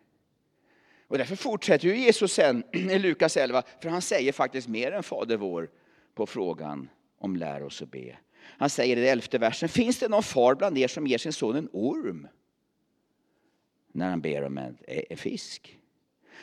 Och 1.09 1.19
därför 1.19 1.37
fortsätter 1.37 1.89
ju 1.89 1.97
Jesus 1.97 2.33
sen 2.33 2.65
i 2.73 2.99
Lukas 2.99 3.37
11, 3.37 3.63
för 3.83 3.89
han 3.89 4.03
säger 4.03 4.33
faktiskt 4.33 4.69
mer 4.69 4.93
än 4.93 5.03
Fader 5.03 5.37
vår 5.37 5.71
på 6.15 6.27
frågan 6.27 6.89
om 7.19 7.37
lär 7.37 7.63
oss 7.63 7.83
att 7.83 7.91
be. 7.91 8.19
Han 8.43 8.71
säger 8.71 8.97
i 8.97 9.01
den 9.01 9.09
elfte 9.11 9.39
versen, 9.39 9.69
finns 9.69 9.99
det 9.99 10.09
någon 10.09 10.23
far 10.23 10.55
bland 10.55 10.79
er 10.79 10.89
som 10.89 11.07
ger 11.07 11.19
sin 11.19 11.33
son 11.33 11.57
en 11.57 11.69
orm 11.73 12.29
när 13.93 14.11
han 14.11 14.21
ber 14.21 14.43
om 14.43 14.59
en 14.59 14.77
fisk? 15.17 15.79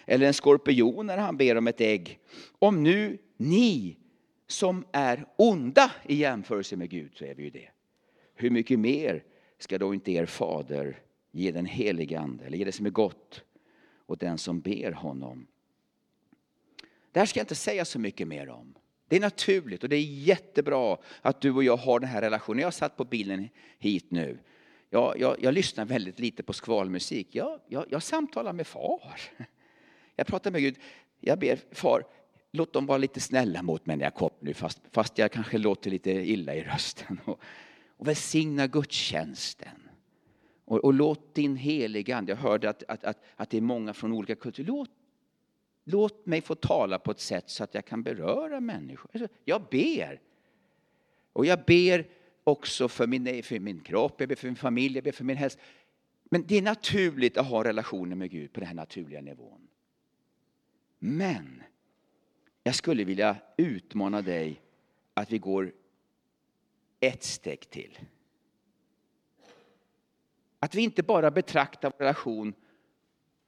Eller 0.05 0.27
en 0.27 0.33
skorpion 0.33 1.05
när 1.05 1.17
han 1.17 1.37
ber 1.37 1.55
om 1.55 1.67
ett 1.67 1.81
ägg? 1.81 2.19
Om 2.59 2.83
nu 2.83 3.17
ni 3.37 3.97
som 4.47 4.85
är 4.91 5.25
onda 5.35 5.91
i 6.05 6.15
jämförelse 6.15 6.75
med 6.75 6.89
Gud, 6.89 7.11
så 7.15 7.25
är 7.25 7.35
vi 7.35 7.43
ju 7.43 7.49
det. 7.49 7.69
Hur 8.33 8.49
mycket 8.49 8.79
mer 8.79 9.23
ska 9.57 9.77
då 9.77 9.93
inte 9.93 10.11
er 10.11 10.25
fader 10.25 10.99
ge 11.31 11.51
den 11.51 11.65
helige 11.65 12.19
ande, 12.19 12.45
eller 12.45 12.57
ge 12.57 12.65
det 12.65 12.71
som 12.71 12.85
är 12.85 12.89
gott 12.89 13.43
åt 14.05 14.19
den 14.19 14.37
som 14.37 14.59
ber 14.59 14.91
honom. 14.91 15.47
Det 17.11 17.19
här 17.19 17.25
ska 17.25 17.39
jag 17.39 17.43
inte 17.43 17.55
säga 17.55 17.85
så 17.85 17.99
mycket 17.99 18.27
mer 18.27 18.49
om. 18.49 18.75
Det 19.07 19.15
är 19.15 19.19
naturligt 19.19 19.83
och 19.83 19.89
det 19.89 19.95
är 19.95 20.03
jättebra 20.03 20.97
att 21.21 21.41
du 21.41 21.51
och 21.51 21.63
jag 21.63 21.77
har 21.77 21.99
den 21.99 22.09
här 22.09 22.21
relationen. 22.21 22.61
Jag 22.61 22.73
satt 22.73 22.97
på 22.97 23.05
bilen 23.05 23.49
hit 23.79 24.11
nu. 24.11 24.39
Jag, 24.89 25.19
jag, 25.19 25.35
jag 25.39 25.53
lyssnar 25.53 25.85
väldigt 25.85 26.19
lite 26.19 26.43
på 26.43 26.53
skvalmusik. 26.53 27.27
Jag, 27.35 27.59
jag, 27.67 27.85
jag 27.89 28.03
samtalar 28.03 28.53
med 28.53 28.67
far. 28.67 29.19
Jag 30.15 30.27
pratar 30.27 30.51
med 30.51 30.61
Gud. 30.61 30.75
Jag 31.19 31.39
ber 31.39 31.59
far, 31.71 32.03
låt 32.51 32.73
dem 32.73 32.85
vara 32.85 32.97
lite 32.97 33.19
snälla 33.19 33.61
mot 33.61 33.85
mig 33.85 33.97
när 33.97 34.05
jag 34.05 34.13
kommer 34.13 34.35
nu, 34.39 34.53
fast, 34.53 34.81
fast 34.91 35.17
jag 35.17 35.31
kanske 35.31 35.57
låter 35.57 35.91
lite 35.91 36.11
illa 36.11 36.55
i 36.55 36.63
rösten. 36.63 37.19
Och, 37.25 37.41
och 37.97 38.07
välsigna 38.07 38.67
gudstjänsten. 38.67 39.78
Och, 40.69 40.77
och 40.77 40.93
låt 40.93 41.35
din 41.35 41.55
heliga 41.55 42.17
Ande, 42.17 42.31
jag 42.31 42.37
hörde 42.37 42.69
att, 42.69 42.83
att, 42.87 43.03
att, 43.03 43.23
att 43.35 43.49
det 43.49 43.57
är 43.57 43.61
många 43.61 43.93
från 43.93 44.13
olika 44.13 44.35
kulturer, 44.35 44.67
låt, 44.67 44.89
låt 45.83 46.25
mig 46.25 46.41
få 46.41 46.55
tala 46.55 46.99
på 46.99 47.11
ett 47.11 47.19
sätt 47.19 47.49
så 47.49 47.63
att 47.63 47.73
jag 47.73 47.85
kan 47.85 48.03
beröra 48.03 48.59
människor. 48.59 49.11
Alltså, 49.13 49.27
jag 49.45 49.61
ber. 49.71 50.21
Och 51.33 51.45
jag 51.45 51.59
ber 51.67 52.07
också 52.43 52.87
för 52.87 53.07
min, 53.07 53.43
för 53.43 53.59
min 53.59 53.79
kropp, 53.79 54.15
jag 54.17 54.29
ber 54.29 54.35
för 54.35 54.47
min 54.47 54.55
familj, 54.55 54.95
jag 54.95 55.03
ber 55.03 55.11
för 55.11 55.23
min 55.23 55.37
hälsa. 55.37 55.59
Men 56.23 56.43
det 56.47 56.57
är 56.57 56.61
naturligt 56.61 57.37
att 57.37 57.47
ha 57.47 57.63
relationer 57.63 58.15
med 58.15 58.31
Gud 58.31 58.53
på 58.53 58.59
den 58.59 58.67
här 58.67 58.75
naturliga 58.75 59.21
nivån. 59.21 59.67
Men 60.99 61.63
jag 62.63 62.75
skulle 62.75 63.03
vilja 63.03 63.35
utmana 63.57 64.21
dig 64.21 64.61
att 65.13 65.31
vi 65.31 65.37
går 65.37 65.73
ett 66.99 67.23
steg 67.23 67.69
till. 67.69 67.99
Att 70.59 70.75
vi 70.75 70.81
inte 70.81 71.03
bara 71.03 71.31
betraktar 71.31 71.91
vår 71.91 72.05
relation 72.05 72.53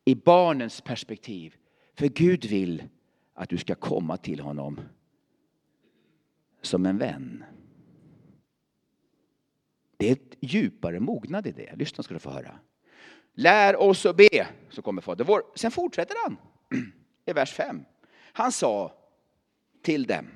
i 0.06 0.16
barnens 0.16 0.82
perspektiv. 0.82 1.56
För 1.98 2.08
Gud 2.08 2.46
vill 2.46 2.84
att 3.34 3.50
du 3.50 3.58
ska 3.58 3.76
komma 3.76 4.18
till 4.18 4.40
honom 4.40 4.82
som 6.62 6.86
en 6.86 6.98
vän. 6.98 7.44
Det 9.98 10.08
är 10.08 10.12
ett 10.12 10.36
djupare 10.40 11.00
mognad 11.00 11.48
i 11.48 11.52
det. 11.52 11.76
Lyssna 11.76 12.04
ska 12.04 12.14
du 12.14 12.20
få 12.20 12.30
höra. 12.30 12.60
Lär 13.34 13.76
oss 13.76 14.06
att 14.06 14.18
be, 14.18 14.48
så 14.70 14.82
kommer 14.82 15.02
Fader 15.02 15.26
vår. 15.26 15.44
Sen 15.56 15.72
fortsätter 15.72 16.16
han 16.24 16.38
i 17.26 17.34
vers 17.34 17.54
5. 17.54 17.86
Han 18.34 18.52
sa 18.52 18.94
till 19.82 20.04
dem. 20.04 20.28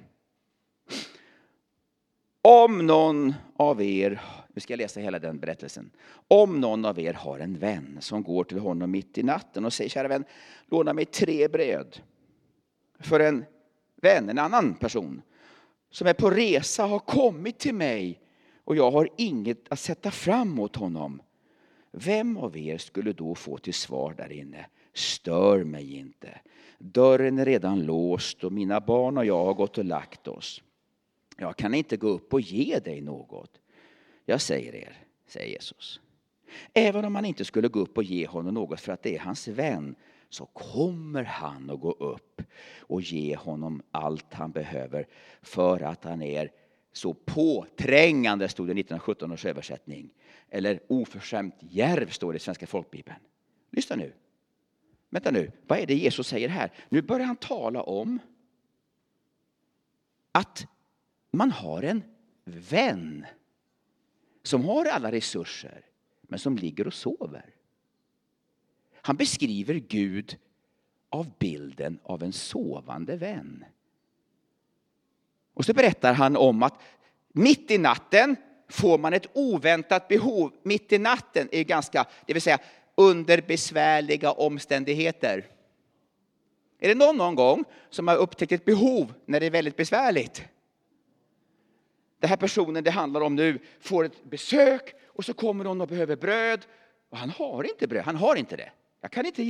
Om 2.42 2.86
någon 2.86 3.34
av 3.56 3.82
er, 3.82 4.22
nu 4.56 4.62
ska 4.62 4.74
jag 4.74 4.78
läsa 4.78 5.00
hela 5.00 5.20
den 5.20 5.40
berättelsen. 5.40 5.92
Om 6.28 6.62
någon 6.62 6.86
av 6.86 7.00
er 7.00 7.14
har 7.14 7.40
en 7.40 7.60
vän 7.60 7.98
som 8.02 8.24
går 8.24 8.44
till 8.44 8.60
honom 8.60 8.92
mitt 8.92 9.18
i 9.18 9.24
natten 9.24 9.66
och 9.66 9.74
säger, 9.74 9.90
kära 9.90 10.08
vän, 10.08 10.26
låna 10.68 10.94
mig 10.94 11.06
tre 11.06 11.48
bröd. 11.48 11.98
För 13.00 13.20
en 13.20 13.46
vän, 13.96 14.30
en 14.30 14.40
annan 14.40 14.76
person, 14.76 15.22
som 15.90 16.08
är 16.08 16.14
på 16.14 16.30
resa 16.30 16.86
har 16.86 17.00
kommit 17.00 17.60
till 17.60 17.76
mig 17.76 18.22
och 18.64 18.76
jag 18.76 18.92
har 18.92 19.10
inget 19.18 19.72
att 19.72 19.80
sätta 19.80 20.12
fram 20.12 20.50
mot 20.50 20.76
honom. 20.76 21.22
Vem 21.92 22.38
av 22.38 22.58
er 22.58 22.78
skulle 22.78 23.14
då 23.14 23.36
få 23.36 23.58
till 23.58 23.74
svar 23.74 24.14
där 24.18 24.32
inne? 24.32 24.66
Stör 24.94 25.64
mig 25.64 25.96
inte. 25.96 26.40
Dörren 26.78 27.40
är 27.40 27.46
redan 27.46 27.86
låst 27.86 28.44
och 28.44 28.54
mina 28.54 28.82
barn 28.82 29.18
och 29.18 29.26
jag 29.26 29.46
har 29.46 29.54
gått 29.54 29.78
och 29.78 29.86
lagt 29.86 30.28
oss. 30.28 30.62
Jag 31.38 31.58
kan 31.58 31.74
inte 31.74 31.98
gå 31.98 32.08
upp 32.08 32.34
och 32.34 32.42
ge 32.42 32.80
dig 32.80 33.02
något. 33.02 33.62
Jag 34.26 34.42
säger 34.42 34.76
er, 34.76 34.98
säger 35.28 35.48
Jesus. 35.48 36.00
Även 36.74 37.06
om 37.06 37.16
han 37.16 37.26
inte 37.26 37.46
skulle 37.46 37.68
gå 37.68 37.80
upp 37.80 37.98
och 37.98 38.04
ge 38.04 38.28
honom 38.28 38.54
något 38.54 38.80
för 38.80 38.92
att 38.92 39.04
det 39.04 39.16
är 39.16 39.20
hans 39.20 39.48
vän 39.48 39.96
så 40.30 40.46
kommer 40.46 41.24
han 41.24 41.70
att 41.70 41.80
gå 41.80 41.92
upp 41.92 42.42
och 42.80 43.02
ge 43.02 43.36
honom 43.36 43.82
allt 43.92 44.34
han 44.34 44.52
behöver 44.52 45.08
för 45.42 45.82
att 45.82 46.04
han 46.04 46.22
är 46.22 46.52
så 46.92 47.14
påträngande, 47.14 48.50
stod 48.50 48.68
det 48.68 48.70
i 48.70 48.80
1917 48.80 49.32
års 49.32 49.46
översättning. 49.46 50.10
Eller 50.50 50.80
oförskämt 50.88 51.56
djärv, 51.60 52.10
står 52.10 52.34
det 52.34 52.38
i 52.38 52.40
Svenska 52.40 52.68
folkbibeln. 52.68 53.18
Lyssna 53.72 53.96
nu. 53.96 54.14
Vänta 55.10 55.32
nu, 55.32 55.52
vad 55.68 55.80
är 55.80 55.86
det 55.86 55.96
Jesus 55.96 56.28
säger 56.28 56.50
här? 56.50 56.72
Nu 56.90 57.02
börjar 57.02 57.26
han 57.26 57.36
tala 57.36 57.84
om 57.84 58.20
att 60.32 60.68
man 61.32 61.52
har 61.52 61.84
en 61.84 62.04
vän 62.44 63.26
som 64.48 64.66
har 64.66 64.86
alla 64.86 65.12
resurser, 65.12 65.86
men 66.22 66.40
som 66.40 66.58
ligger 66.58 66.88
och 66.88 66.94
sover. 66.94 67.46
Han 69.02 69.16
beskriver 69.16 69.74
Gud 69.74 70.38
av 71.10 71.32
bilden 71.40 72.00
av 72.04 72.24
en 72.24 72.34
sovande 72.34 73.16
vän. 73.16 73.66
Och 75.54 75.66
så 75.66 75.74
berättar 75.74 76.14
han 76.14 76.38
om 76.38 76.64
att 76.64 76.82
mitt 77.32 77.72
i 77.72 77.78
natten 77.78 78.36
får 78.68 78.98
man 78.98 79.14
ett 79.14 79.28
oväntat 79.34 80.08
behov. 80.08 80.52
Mitt 80.64 80.92
i 80.92 80.98
natten 80.98 81.50
är 81.52 81.64
ganska, 81.64 82.06
det 82.26 82.34
vill 82.34 82.42
säga 82.42 82.60
under 82.96 83.42
besvärliga 83.42 84.32
omständigheter. 84.32 85.46
Är 86.80 86.88
det 86.88 86.96
någon 86.96 87.18
någon 87.18 87.36
gång 87.36 87.64
som 87.90 88.08
har 88.08 88.16
upptäckt 88.16 88.52
ett 88.52 88.66
behov 88.66 89.14
när 89.26 89.40
det 89.40 89.46
är 89.46 89.52
väldigt 89.52 89.78
besvärligt? 89.78 90.44
Den 92.20 92.30
här 92.30 92.38
personen 92.38 92.84
det 92.84 92.92
handlar 92.92 93.22
om 93.22 93.36
nu 93.36 93.60
får 93.80 94.04
ett 94.04 94.24
besök 94.24 94.94
och 95.08 95.26
så 95.26 95.34
kommer 95.34 95.66
hon 95.66 95.82
och 95.82 95.88
behöver 95.88 96.16
bröd. 96.16 96.66
Och 97.10 97.18
han 97.18 97.30
har 97.30 97.64
inte 97.64 97.88
bröd, 97.88 98.06
han 98.06 98.16
har 98.16 98.36
inte 98.36 98.56
det. 98.56 98.72
Jag 99.02 99.12
kan 99.12 99.26
inte, 99.26 99.44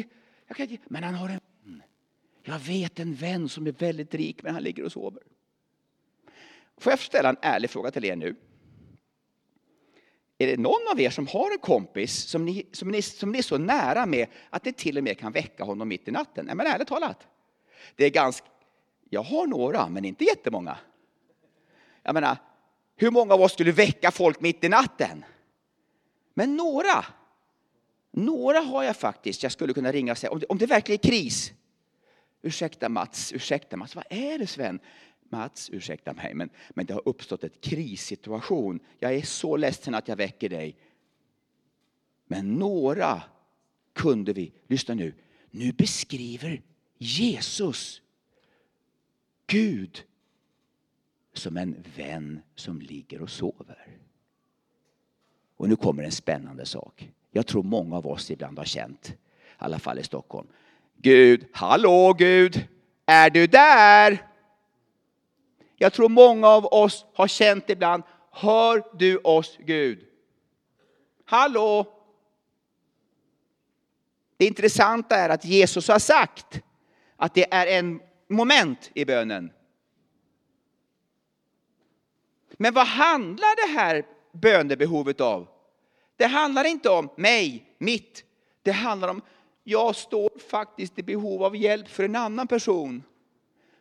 jag 0.47 0.57
kan 0.57 0.69
inte 0.69 0.83
men 0.89 1.03
han 1.03 1.15
har 1.15 1.29
en 1.29 1.39
vän. 1.63 1.83
Jag 2.43 2.59
vet 2.59 2.99
en 2.99 3.15
vän 3.15 3.49
som 3.49 3.67
är 3.67 3.71
väldigt 3.71 4.13
rik 4.13 4.43
men 4.43 4.53
han 4.53 4.63
ligger 4.63 4.83
och 4.83 4.91
sover. 4.91 5.23
Får 6.77 6.91
jag 6.91 6.99
ställa 6.99 7.29
en 7.29 7.37
ärlig 7.41 7.69
fråga 7.69 7.91
till 7.91 8.05
er 8.05 8.15
nu? 8.15 8.35
Är 10.37 10.47
det 10.47 10.57
någon 10.57 10.87
av 10.91 11.01
er 11.01 11.09
som 11.09 11.27
har 11.27 11.51
en 11.51 11.57
kompis 11.57 12.13
som 12.13 12.45
ni, 12.45 12.67
som 12.71 12.91
ni, 12.91 13.01
som 13.01 13.31
ni 13.31 13.37
är 13.37 13.43
så 13.43 13.57
nära 13.57 14.05
med 14.05 14.27
att 14.49 14.65
ni 14.65 14.73
till 14.73 14.97
och 14.97 15.03
med 15.03 15.19
kan 15.19 15.31
väcka 15.31 15.63
honom 15.63 15.87
mitt 15.87 16.07
i 16.07 16.11
natten? 16.11 16.45
Nej, 16.45 16.55
men 16.55 16.67
ärligt 16.67 16.87
talat. 16.87 17.27
Det 17.95 18.05
är 18.05 18.09
ganska, 18.09 18.47
jag 19.09 19.23
har 19.23 19.47
några, 19.47 19.89
men 19.89 20.05
inte 20.05 20.23
jättemånga. 20.23 20.77
Jag 22.03 22.13
menar, 22.13 22.37
hur 22.95 23.11
många 23.11 23.33
av 23.33 23.41
oss 23.41 23.53
skulle 23.53 23.71
väcka 23.71 24.11
folk 24.11 24.41
mitt 24.41 24.63
i 24.63 24.69
natten? 24.69 25.25
Men 26.33 26.55
några, 26.55 27.05
några 28.11 28.59
har 28.59 28.83
jag 28.83 28.97
faktiskt. 28.97 29.43
Jag 29.43 29.51
skulle 29.51 29.73
kunna 29.73 29.91
ringa 29.91 30.11
och 30.11 30.17
säga, 30.17 30.31
om 30.31 30.39
det, 30.39 30.45
om 30.45 30.57
det 30.57 30.65
verkligen 30.65 30.99
är 31.03 31.09
kris. 31.09 31.53
Ursäkta 32.41 32.89
Mats, 32.89 33.33
ursäkta 33.33 33.77
Mats, 33.77 33.95
vad 33.95 34.05
är 34.09 34.39
det 34.39 34.47
Sven? 34.47 34.79
Mats, 35.29 35.69
ursäkta 35.73 36.13
mig, 36.13 36.33
men, 36.33 36.49
men 36.69 36.85
det 36.85 36.93
har 36.93 37.07
uppstått 37.07 37.43
en 37.43 37.49
krissituation. 37.61 38.79
Jag 38.99 39.13
är 39.15 39.21
så 39.21 39.57
ledsen 39.57 39.95
att 39.95 40.07
jag 40.07 40.15
väcker 40.15 40.49
dig. 40.49 40.77
Men 42.27 42.53
några 42.53 43.23
kunde 43.93 44.33
vi, 44.33 44.53
lyssna 44.67 44.95
nu, 44.95 45.13
nu 45.51 45.71
beskriver 45.71 46.61
Jesus 46.97 48.01
Gud 49.47 50.03
som 51.37 51.57
en 51.57 51.83
vän 51.97 52.41
som 52.55 52.81
ligger 52.81 53.21
och 53.21 53.29
sover. 53.29 53.87
Och 55.57 55.69
nu 55.69 55.75
kommer 55.75 56.03
en 56.03 56.11
spännande 56.11 56.65
sak. 56.65 57.11
Jag 57.31 57.47
tror 57.47 57.63
många 57.63 57.97
av 57.97 58.07
oss 58.07 58.31
ibland 58.31 58.57
har 58.57 58.65
känt, 58.65 59.09
i 59.09 59.15
alla 59.57 59.79
fall 59.79 59.99
i 59.99 60.03
Stockholm. 60.03 60.47
Gud, 60.97 61.47
hallå 61.51 62.13
Gud, 62.17 62.67
är 63.05 63.29
du 63.29 63.47
där? 63.47 64.27
Jag 65.77 65.93
tror 65.93 66.09
många 66.09 66.47
av 66.47 66.65
oss 66.65 67.05
har 67.13 67.27
känt 67.27 67.69
ibland, 67.69 68.03
hör 68.31 68.83
du 68.97 69.17
oss 69.17 69.57
Gud? 69.59 69.99
Hallå? 71.25 71.85
Det 74.37 74.45
intressanta 74.45 75.15
är 75.15 75.29
att 75.29 75.45
Jesus 75.45 75.87
har 75.87 75.99
sagt 75.99 76.61
att 77.15 77.33
det 77.33 77.53
är 77.53 77.67
en 77.79 78.01
moment 78.27 78.91
i 78.93 79.05
bönen. 79.05 79.51
Men 82.57 82.73
vad 82.73 82.87
handlar 82.87 83.67
det 83.67 83.79
här 83.79 84.05
bönebehovet 84.31 85.21
av? 85.21 85.47
Det 86.15 86.25
handlar 86.25 86.63
inte 86.63 86.89
om 86.89 87.09
mig, 87.15 87.75
mitt. 87.77 88.23
Det 88.61 88.71
handlar 88.71 89.07
om, 89.07 89.21
jag 89.63 89.95
står 89.95 90.39
faktiskt 90.49 90.99
i 90.99 91.03
behov 91.03 91.43
av 91.43 91.55
hjälp 91.55 91.87
för 91.87 92.03
en 92.03 92.15
annan 92.15 92.47
person. 92.47 93.03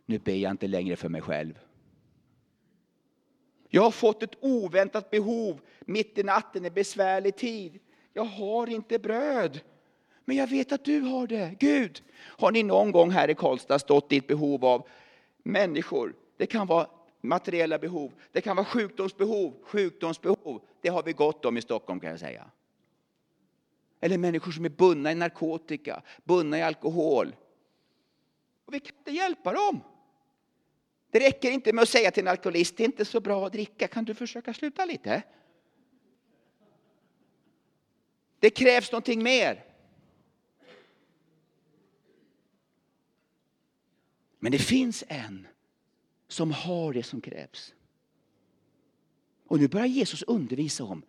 Nu 0.07 0.19
ber 0.19 0.35
jag 0.35 0.51
inte 0.51 0.67
längre 0.67 0.97
för 0.97 1.09
mig 1.09 1.21
själv. 1.21 1.59
Jag 3.69 3.83
har 3.83 3.91
fått 3.91 4.23
ett 4.23 4.35
oväntat 4.41 5.11
behov 5.11 5.61
mitt 5.81 6.19
i 6.19 6.23
natten, 6.23 6.65
en 6.65 6.75
besvärlig 6.75 7.37
tid. 7.37 7.79
Jag 8.13 8.25
har 8.25 8.67
inte 8.67 8.99
bröd. 8.99 9.61
Men 10.25 10.37
jag 10.37 10.47
vet 10.47 10.73
att 10.73 10.85
du 10.85 11.01
har 11.01 11.27
det. 11.27 11.57
Gud, 11.61 12.03
har 12.17 12.53
ni 12.53 12.63
någon 12.63 12.93
gång 12.93 13.11
här 13.11 13.31
i 13.31 13.35
Karlstad 13.35 13.79
stått 13.79 14.13
i 14.13 14.17
ett 14.17 14.27
behov 14.27 14.65
av 14.65 14.89
människor? 15.43 16.15
Det 16.37 16.47
kan 16.47 16.67
vara 16.67 16.87
materiella 17.25 17.79
behov, 17.79 18.13
det 18.33 18.41
kan 18.41 18.57
vara 18.57 18.67
sjukdomsbehov. 18.67 19.55
Sjukdomsbehov, 19.63 20.63
det 20.81 20.89
har 20.89 21.03
vi 21.03 21.13
gott 21.13 21.45
om 21.45 21.57
i 21.57 21.63
Stockholm 21.63 22.01
kan 22.01 22.11
jag 22.11 22.21
säga. 22.21 22.51
Eller 24.01 24.19
människor 24.19 24.53
som 24.53 24.65
är 24.65 24.69
bundna 24.69 25.13
i 25.13 25.15
narkotika, 25.15 26.03
bundna 26.25 26.59
i 26.59 26.63
alkohol. 26.63 27.37
Och 28.65 28.75
vi 28.75 28.81
kan 28.81 28.97
inte 28.99 29.11
hjälpa 29.11 29.53
dem. 29.53 29.81
Det 31.11 31.21
räcker 31.21 31.51
inte 31.51 31.73
med 31.73 31.83
att 31.83 31.89
säga 31.89 32.11
till 32.11 32.23
en 32.23 32.29
alkoholist, 32.29 32.77
det 32.77 32.83
är 32.83 32.87
inte 32.87 33.05
så 33.05 33.21
bra 33.21 33.47
att 33.47 33.53
dricka, 33.53 33.89
kan 33.89 34.05
du 34.05 34.15
försöka 34.15 34.55
sluta 34.55 34.85
lite? 34.85 35.23
Det 38.39 38.51
krävs 38.51 38.93
någonting 38.93 39.23
mer. 39.23 39.65
Men 44.39 44.53
det 44.53 44.59
finns 44.59 45.05
en 45.09 45.47
som 46.35 46.51
har 46.51 46.93
det 46.93 47.03
som 47.03 47.21
krävs. 47.21 47.75
Och 49.47 49.59
nu 49.59 49.69
börjar 49.69 49.87
Jesus 49.87 50.23
undervisa 50.23 50.85
om, 50.85 51.03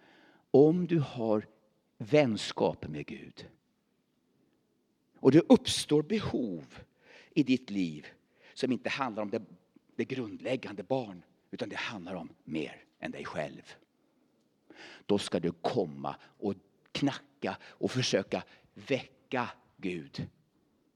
om 0.51 0.87
du 0.87 0.99
har 0.99 1.47
vänskap 1.97 2.87
med 2.87 3.05
Gud 3.05 3.47
och 5.19 5.31
det 5.31 5.41
uppstår 5.49 6.03
behov 6.03 6.79
i 7.33 7.43
ditt 7.43 7.69
liv 7.69 8.07
som 8.53 8.71
inte 8.71 8.89
handlar 8.89 9.23
om 9.23 9.29
det, 9.29 9.41
det 9.95 10.05
grundläggande 10.05 10.83
barn, 10.83 11.23
utan 11.51 11.69
det 11.69 11.75
handlar 11.75 12.15
om 12.15 12.29
mer 12.43 12.83
än 12.99 13.11
dig 13.11 13.25
själv. 13.25 13.75
Då 15.05 15.17
ska 15.17 15.39
du 15.39 15.51
komma 15.51 16.15
och 16.21 16.53
knacka 16.91 17.57
och 17.63 17.91
försöka 17.91 18.43
väcka 18.73 19.49
Gud. 19.77 20.27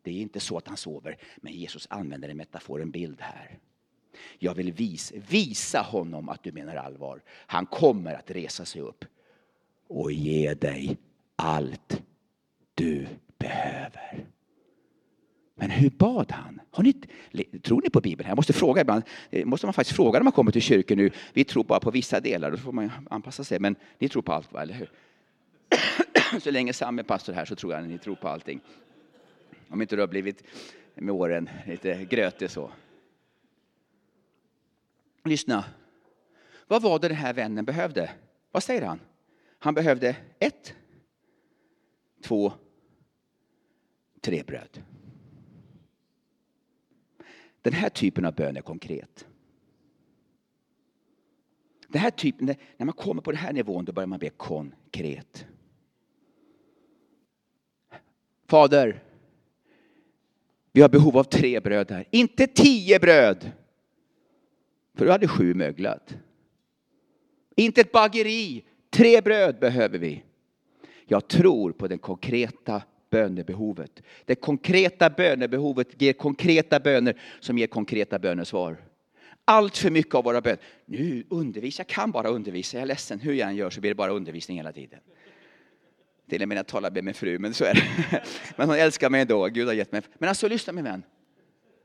Det 0.01 0.11
är 0.11 0.21
inte 0.21 0.39
så 0.39 0.57
att 0.57 0.67
han 0.67 0.77
sover, 0.77 1.17
men 1.37 1.53
Jesus 1.53 1.87
använder 1.89 2.29
en 2.29 2.37
metafor, 2.37 2.81
en 2.81 2.91
bild 2.91 3.21
här. 3.21 3.59
Jag 4.39 4.55
vill 4.55 4.71
visa, 4.71 5.15
visa 5.29 5.81
honom 5.81 6.29
att 6.29 6.43
du 6.43 6.51
menar 6.51 6.75
allvar. 6.75 7.21
Han 7.29 7.65
kommer 7.65 8.13
att 8.13 8.31
resa 8.31 8.65
sig 8.65 8.81
upp 8.81 9.05
och 9.87 10.11
ge 10.11 10.53
dig 10.53 10.97
allt 11.35 12.01
du 12.75 13.07
behöver. 13.37 14.25
Men 15.55 15.69
hur 15.69 15.89
bad 15.89 16.31
han? 16.31 16.61
Har 16.71 16.83
ni, 16.83 16.93
tror 17.59 17.81
ni 17.81 17.89
på 17.89 18.01
Bibeln? 18.01 18.29
Jag 18.29 18.35
måste 18.35 18.53
fråga 18.53 18.81
ibland. 18.81 19.03
Eh, 19.29 19.45
måste 19.45 19.65
man 19.65 19.73
faktiskt 19.73 19.95
fråga 19.95 20.19
när 20.19 20.23
man 20.23 20.33
kommer 20.33 20.51
till 20.51 20.61
kyrkan 20.61 20.97
nu. 20.97 21.11
Vi 21.33 21.43
tror 21.43 21.63
bara 21.63 21.79
på 21.79 21.91
vissa 21.91 22.19
delar, 22.19 22.51
då 22.51 22.57
får 22.57 22.71
man 22.71 22.91
anpassa 23.09 23.43
sig. 23.43 23.59
Men 23.59 23.75
ni 23.99 24.09
tror 24.09 24.21
på 24.21 24.33
allt, 24.33 24.53
va? 24.53 24.61
eller 24.61 24.73
hur? 24.73 24.89
Så 26.39 26.51
länge 26.51 26.73
Sam 26.73 26.99
är 26.99 27.03
pastor 27.03 27.33
här 27.33 27.45
så 27.45 27.55
tror 27.55 27.73
jag 27.73 27.81
att 27.81 27.89
ni 27.89 27.97
tror 27.97 28.15
på 28.15 28.27
allting. 28.27 28.59
Om 29.69 29.81
inte 29.81 29.95
du 29.95 30.01
har 30.01 30.07
blivit 30.07 30.43
med 30.95 31.15
åren 31.15 31.49
lite 31.67 32.05
grötig 32.09 32.49
så. 32.49 32.71
Lyssna. 35.29 35.65
Vad 36.67 36.81
var 36.81 36.99
det 36.99 37.07
den 37.07 37.17
här 37.17 37.33
vännen 37.33 37.65
behövde? 37.65 38.11
Vad 38.51 38.63
säger 38.63 38.81
han? 38.81 38.99
Han 39.59 39.73
behövde 39.73 40.15
ett, 40.39 40.73
två, 42.23 42.53
tre 44.21 44.43
bröd. 44.43 44.83
Den 47.61 47.73
här 47.73 47.89
typen 47.89 48.25
av 48.25 48.35
bön 48.35 48.57
är 48.57 48.61
konkret. 48.61 49.27
Den 51.87 52.01
här 52.01 52.11
typen, 52.11 52.55
när 52.77 52.85
man 52.85 52.93
kommer 52.93 53.21
på 53.21 53.31
den 53.31 53.39
här 53.39 53.53
nivån 53.53 53.85
då 53.85 53.91
börjar 53.91 54.07
man 54.07 54.19
be 54.19 54.29
konkret. 54.29 55.45
Fader, 58.47 59.03
vi 60.71 60.81
har 60.81 60.89
behov 60.89 61.17
av 61.17 61.23
tre 61.23 61.59
bröd 61.59 61.91
här. 61.91 62.05
Inte 62.11 62.47
tio 62.47 62.99
bröd. 62.99 63.51
För 64.99 65.05
du 65.05 65.11
hade 65.11 65.27
sju 65.27 65.53
möglat. 65.53 66.17
Inte 67.55 67.81
ett 67.81 67.91
bageri. 67.91 68.63
Tre 68.89 69.21
bröd 69.21 69.59
behöver 69.59 69.99
vi. 69.99 70.23
Jag 71.05 71.27
tror 71.27 71.71
på 71.71 71.87
det 71.87 71.97
konkreta 71.97 72.81
bönebehovet. 73.09 74.03
Det 74.25 74.35
konkreta 74.35 75.09
bönebehovet 75.09 76.01
ger 76.01 76.13
konkreta 76.13 76.79
böner 76.79 77.21
som 77.39 77.57
ger 77.57 77.67
konkreta 77.67 78.19
bönesvar. 78.19 78.77
Allt 79.45 79.77
för 79.77 79.91
mycket 79.91 80.15
av 80.15 80.23
våra 80.23 80.41
böner. 80.41 80.59
Nu 80.85 81.23
undervisar, 81.29 81.83
jag 81.83 81.87
kan 81.87 82.11
bara 82.11 82.29
undervisa, 82.29 82.77
jag 82.77 82.81
är 82.81 82.87
ledsen. 82.87 83.19
Hur 83.19 83.33
jag 83.33 83.49
än 83.49 83.55
gör 83.55 83.69
så 83.69 83.81
blir 83.81 83.91
det 83.91 83.95
bara 83.95 84.11
undervisning 84.11 84.57
hela 84.57 84.71
tiden. 84.71 84.99
Till 86.29 86.41
och 86.41 86.47
med 86.47 86.55
när 86.55 86.59
jag 86.59 86.67
talar 86.67 86.91
med 86.91 87.03
min 87.03 87.13
fru, 87.13 87.39
men 87.39 87.53
så 87.53 87.65
är 87.65 87.73
det. 87.73 88.23
Men 88.55 88.69
hon 88.69 88.77
älskar 88.77 89.09
mig 89.09 89.21
ändå, 89.21 89.47
Gud 89.47 89.67
har 89.67 89.73
gett 89.73 89.91
mig. 89.91 90.01
Men 90.17 90.29
alltså 90.29 90.47
lyssna 90.47 90.73
min 90.73 90.83
vän. 90.83 91.03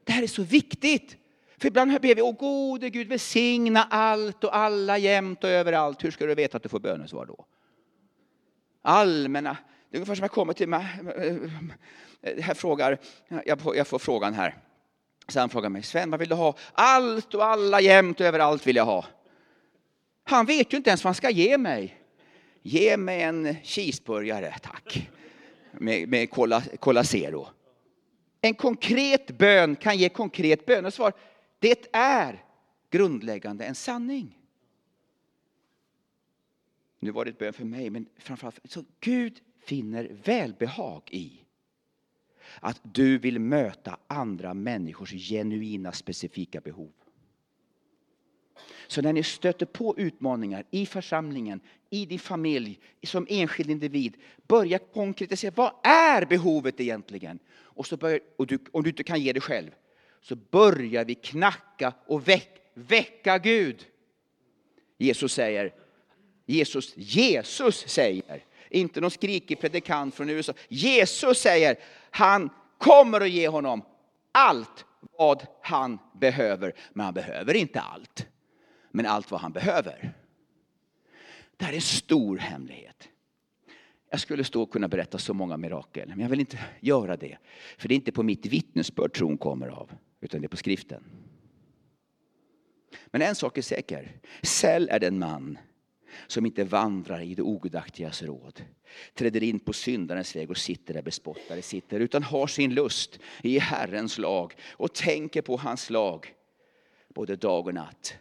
Det 0.05 0.13
här 0.13 0.23
är 0.23 0.27
så 0.27 0.43
viktigt. 0.43 1.17
För 1.59 1.69
ibland 1.69 2.01
ber 2.01 2.15
vi, 2.15 2.23
åh 2.23 2.37
gode 2.37 2.91
Gud 2.91 3.09
välsigna 3.09 3.83
allt 3.83 4.45
och 4.45 4.57
alla 4.57 4.99
jämt 4.99 5.45
och 5.45 5.51
överallt. 5.51 6.05
Hur 6.05 6.11
ska 6.11 6.27
du 6.27 6.35
veta 6.35 6.57
att 6.57 6.63
du 6.63 6.69
får 6.69 6.81
bönesvar 6.81 7.27
då? 7.27 7.45
Allmänna, 8.83 9.57
det 9.91 9.97
är 9.97 9.99
ungefär 9.99 10.15
som 10.15 10.23
jag 10.23 10.31
kommer 10.31 10.53
till 10.53 10.69
mig, 10.69 10.87
eh, 12.23 12.43
här 12.43 12.55
frågar, 12.55 12.99
jag 13.47 13.61
får, 13.61 13.77
jag 13.77 13.87
får 13.87 13.99
frågan 13.99 14.35
här. 14.35 14.57
Så 15.29 15.41
han 15.41 15.49
frågar 15.49 15.69
mig, 15.69 15.83
Sven 15.83 16.11
vad 16.11 16.21
vill 16.21 16.29
du 16.29 16.35
ha? 16.35 16.55
Allt 16.73 17.35
och 17.35 17.45
alla 17.45 17.81
jämt 17.81 18.21
och 18.21 18.27
överallt 18.27 18.67
vill 18.67 18.77
jag 18.77 18.85
ha. 18.85 19.05
Han 20.25 20.47
vet 20.47 20.73
ju 20.73 20.77
inte 20.77 20.91
ens 20.91 21.05
vad 21.05 21.09
han 21.09 21.15
ska 21.15 21.31
ge 21.31 21.59
mig. 21.59 22.01
Ge 22.63 22.97
mig 22.97 23.23
en 23.23 23.57
cheeseburgare, 23.63 24.55
tack. 24.63 25.09
Med, 25.73 26.09
med 26.09 26.31
cola, 26.31 26.63
cola 26.81 27.05
Zero. 27.05 27.47
En 28.41 28.55
konkret 28.55 29.27
bön 29.27 29.77
kan 29.77 29.97
ge 29.97 30.09
konkret 30.09 30.67
bönesvar. 30.67 31.13
Det 31.65 31.87
är 31.93 32.45
grundläggande 32.91 33.65
en 33.65 33.75
sanning. 33.75 34.39
Nu 37.01 37.11
var 37.11 37.25
det 37.25 37.31
ett 37.31 37.39
bön 37.39 37.53
för 37.53 37.65
mig, 37.65 37.91
men 37.91 38.07
framförallt 38.17 38.61
så 38.65 38.85
Gud 39.01 39.41
finner 39.61 40.11
välbehag 40.25 41.03
i 41.11 41.41
att 42.61 42.81
du 42.83 43.19
vill 43.19 43.39
möta 43.39 43.99
andra 44.07 44.55
människors 44.55 45.13
genuina 45.13 45.93
specifika 45.93 46.61
behov. 46.61 46.93
Så 48.87 49.03
när 49.03 49.13
ni 49.13 49.23
stöter 49.23 49.67
på 49.67 49.99
utmaningar 49.99 50.65
i 50.71 50.87
församlingen, 50.87 51.61
i 51.91 52.07
din 52.07 52.19
familj, 52.19 52.81
som 53.03 53.27
enskild 53.31 53.71
individ, 53.71 54.17
börja 54.47 54.79
konkretisera. 54.79 55.53
Vad 55.57 55.73
är 55.83 56.27
behovet 56.27 56.81
egentligen? 56.81 57.39
Och, 57.55 57.87
så 57.87 57.97
börjar, 57.97 58.21
och 58.37 58.47
du, 58.47 58.59
om 58.73 58.83
du 58.83 58.91
inte 58.91 59.05
kan 59.05 59.21
ge 59.21 59.33
det 59.33 59.41
själv, 59.41 59.71
så 60.25 60.37
börjar 60.37 61.05
vi 61.05 61.15
knacka 61.15 61.93
och 62.07 62.29
väck, 62.29 62.59
väcka 62.75 63.39
Gud. 63.39 63.87
Jesus 64.99 65.33
säger, 65.33 65.75
Jesus, 66.47 66.97
Jesus 66.97 67.89
säger, 67.89 68.45
inte 68.71 69.01
någon 69.01 69.11
skrikig 69.11 69.61
predikant 69.61 70.15
från 70.15 70.31
USA. 70.31 70.53
Jesus 70.69 71.39
säger, 71.39 71.77
han 72.11 72.51
kommer 72.79 73.21
att 73.21 73.31
ge 73.31 73.49
honom 73.49 73.83
allt 74.33 74.85
vad 75.19 75.47
han 75.63 75.99
behöver. 76.21 76.75
Men 76.93 77.05
han 77.05 77.15
behöver 77.15 77.55
inte 77.55 77.81
allt. 77.81 78.27
Men 78.91 79.07
allt 79.07 79.31
vad 79.31 79.41
han 79.41 79.53
behöver. 79.53 80.13
Det 81.57 81.65
här 81.65 81.73
är 81.73 81.77
en 81.77 81.83
stor 81.83 82.39
hemlighet. 82.39 83.09
Jag 84.11 84.21
skulle 84.21 84.45
stå 84.45 84.63
och 84.63 84.73
kunna 84.73 84.89
berätta 84.89 85.19
så 85.19 85.35
många 85.35 85.57
mirakel, 85.57 86.09
men 86.09 86.21
jag 86.21 86.29
vill 86.29 86.41
inte 86.41 86.59
göra 86.81 87.17
det. 87.17 87.39
För 87.79 87.89
det 87.89 87.95
är 87.95 87.97
inte 87.97 88.13
på 88.13 88.23
mitt 88.23 88.47
vittnesbörd 88.47 89.13
tron 89.13 89.39
kommer 89.39 89.69
av, 89.69 89.91
utan 90.25 90.41
det 90.41 90.47
är 90.47 90.49
på 90.49 90.57
skriften. 90.57 91.05
Men 93.07 93.23
en 93.23 93.35
sak 93.35 93.59
är 93.59 93.63
säker. 93.63 94.13
Säll 94.43 94.89
är 94.89 95.01
den 95.01 95.19
man 95.19 95.59
som 96.27 96.47
inte 96.47 96.65
vandrar 96.65 97.21
i 97.21 97.35
det 97.35 97.43
ogudaktigas 97.43 98.23
råd, 98.23 98.63
träder 99.15 99.43
in 99.43 99.61
på 99.61 99.73
syndarens 99.73 100.37
väg 100.37 100.51
och 100.51 100.57
sitter 100.57 100.95
där 100.95 101.03
bespottare 101.03 101.63
sitter, 101.63 102.01
utan 102.01 102.23
har 102.23 102.47
sin 102.47 102.75
lust 102.75 103.19
i 103.43 103.59
Herrens 103.59 104.19
lag 104.19 104.55
och 104.71 104.95
tänker 104.95 105.43
på 105.43 105.57
hans 105.57 105.91
lag 105.91 106.35
både 107.15 107.37
dag 107.37 107.67
och 107.67 107.75
natt. 107.75 108.15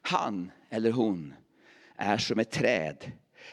Han 0.00 0.50
eller 0.70 0.90
hon 0.90 1.34
är 1.96 2.18
som 2.18 2.38
ett 2.38 2.50
träd 2.50 3.12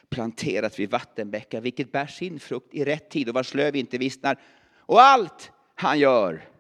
planterat 0.10 0.80
vid 0.80 0.90
vattenbäckar, 0.90 1.62
vilket 1.62 1.92
bär 1.92 2.08
sin 2.08 2.40
frukt 2.40 2.74
i 2.74 2.86
rätt 2.86 3.10
tid 3.10 3.30
och 3.30 3.36
vars 3.36 3.54
löv 3.54 3.76
inte 3.76 3.98
vissnar. 3.98 4.42
Och 4.76 5.02
allt 5.02 5.52
han 5.76 6.00
gör 6.00 6.53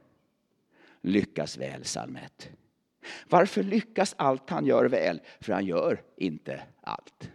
lyckas 1.03 1.57
väl, 1.57 1.83
psalm 1.83 2.15
1. 2.15 2.49
Varför 3.29 3.63
lyckas 3.63 4.15
allt 4.17 4.49
han 4.49 4.65
gör 4.65 4.85
väl? 4.85 5.21
För 5.39 5.53
han 5.53 5.65
gör 5.65 6.01
inte 6.17 6.63
allt. 6.81 7.31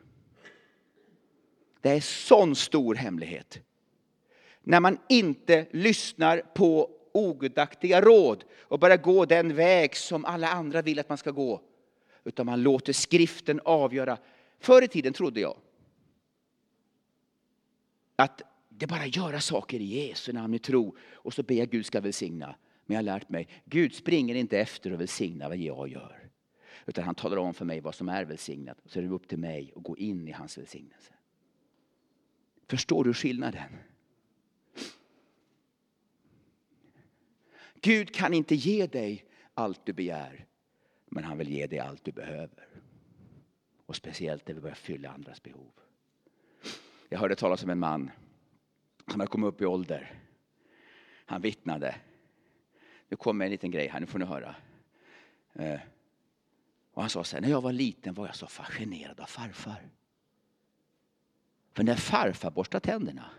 Det 1.81 1.91
är 1.91 2.01
sån 2.01 2.57
stor 2.57 2.95
hemlighet. 2.95 3.61
När 4.63 4.81
man 4.81 4.99
inte 5.09 5.67
lyssnar 5.71 6.39
på 6.55 6.91
ogudaktiga 7.13 8.01
råd 8.01 8.45
och 8.61 8.79
börjar 8.79 8.97
gå 8.97 9.25
den 9.25 9.55
väg 9.55 9.97
som 9.97 10.25
alla 10.25 10.49
andra 10.49 10.83
vill 10.83 10.99
att 10.99 11.09
man 11.09 11.19
ska 11.19 11.31
gå. 11.31 11.63
Utan 12.25 12.47
man 12.47 12.63
låter 12.63 12.93
skriften 12.93 13.61
avgöra. 13.65 14.19
Förr 14.61 14.83
i 14.83 14.89
tiden 14.89 15.13
trodde 15.13 15.41
jag 15.41 15.57
att 18.17 18.43
det 18.69 18.87
bara 18.87 19.07
göra 19.07 19.41
saker 19.41 19.81
i 19.81 19.85
Jesu 19.85 20.33
namn 20.33 20.55
i 20.55 20.59
tro 20.59 20.97
och 21.13 21.35
så 21.35 21.43
ber 21.43 21.55
jag 21.55 21.71
Gud 21.71 21.87
ska 21.87 22.01
välsigna. 22.01 22.55
Men 22.89 22.95
jag 22.95 22.99
har 22.99 23.19
lärt 23.19 23.29
mig, 23.29 23.49
Gud 23.65 23.95
springer 23.95 24.35
inte 24.35 24.59
efter 24.59 24.93
och 24.93 25.01
välsignar 25.01 25.49
vad 25.49 25.57
jag 25.57 25.89
gör. 25.89 26.31
Utan 26.87 27.05
han 27.05 27.15
talar 27.15 27.37
om 27.37 27.55
för 27.55 27.65
mig 27.65 27.81
vad 27.81 27.95
som 27.95 28.09
är 28.09 28.25
välsignat. 28.25 28.81
Och 28.81 28.91
så 28.91 28.99
är 28.99 29.03
det 29.03 29.09
upp 29.09 29.29
till 29.29 29.39
mig 29.39 29.73
att 29.77 29.83
gå 29.83 29.97
in 29.97 30.29
i 30.29 30.33
hans 30.33 30.59
välsignelse. 30.59 31.13
Förstår 32.67 33.05
du 33.05 33.15
skillnaden? 33.15 33.77
Gud 37.81 38.15
kan 38.15 38.35
inte 38.35 38.55
ge 38.55 38.87
dig 38.87 39.25
allt 39.55 39.87
du 39.87 39.93
begär, 39.93 40.47
men 41.07 41.25
han 41.25 41.39
vill 41.39 41.51
ge 41.51 41.67
dig 41.67 41.79
allt 41.79 42.05
du 42.05 42.13
behöver. 42.13 42.69
Och 43.87 43.97
speciellt 43.97 44.49
när 44.49 44.55
vi 44.55 44.61
börjar 44.61 44.75
fylla 44.75 45.11
andras 45.11 45.43
behov. 45.43 45.73
Jag 47.09 47.19
hörde 47.19 47.37
talas 47.37 47.65
om 47.65 47.71
en 47.71 47.79
man 47.79 48.11
som 49.11 49.21
hade 49.21 49.31
kommit 49.31 49.49
upp 49.49 49.61
i 49.61 49.67
ålder. 49.67 50.23
Han 51.27 51.43
vittnade. 51.43 51.95
Nu 53.09 53.17
kommer 53.17 53.45
en 53.45 53.51
liten 53.51 53.71
grej 53.71 53.89
här, 53.89 54.01
nu 54.01 54.07
får 54.07 54.19
ni 54.19 54.25
höra. 54.25 54.55
Eh, 55.53 55.81
och 56.93 57.03
han 57.03 57.11
sa 57.11 57.25
så 57.25 57.37
här, 57.37 57.41
när 57.41 57.51
jag 57.51 57.61
var 57.61 57.73
liten 57.73 58.15
var 58.15 58.27
jag 58.27 58.37
så 58.37 58.47
fascinerad 58.47 59.21
av 59.21 59.27
farfar. 59.27 59.89
För 61.73 61.83
när 61.83 61.95
farfar 61.95 62.51
borstade 62.51 62.87
tänderna 62.87 63.31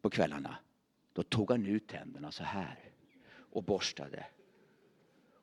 på 0.00 0.10
kvällarna, 0.10 0.56
då 1.12 1.22
tog 1.22 1.50
han 1.50 1.66
ut 1.66 1.88
tänderna 1.88 2.32
så 2.32 2.44
här 2.44 2.78
och 3.34 3.64
borstade. 3.64 4.26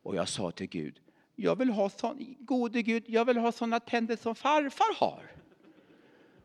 Och 0.04 0.16
jag 0.16 0.28
sa 0.28 0.52
till 0.52 0.68
Gud, 0.68 1.00
jag 1.36 1.56
vill 1.56 1.70
ha 1.70 1.90
sån, 1.90 2.36
gode 2.40 2.82
Gud, 2.82 3.04
jag 3.08 3.26
vill 3.26 3.38
ha 3.38 3.52
sådana 3.52 3.80
tänder 3.80 4.16
som 4.16 4.36
farfar 4.36 4.96
har. 5.00 5.39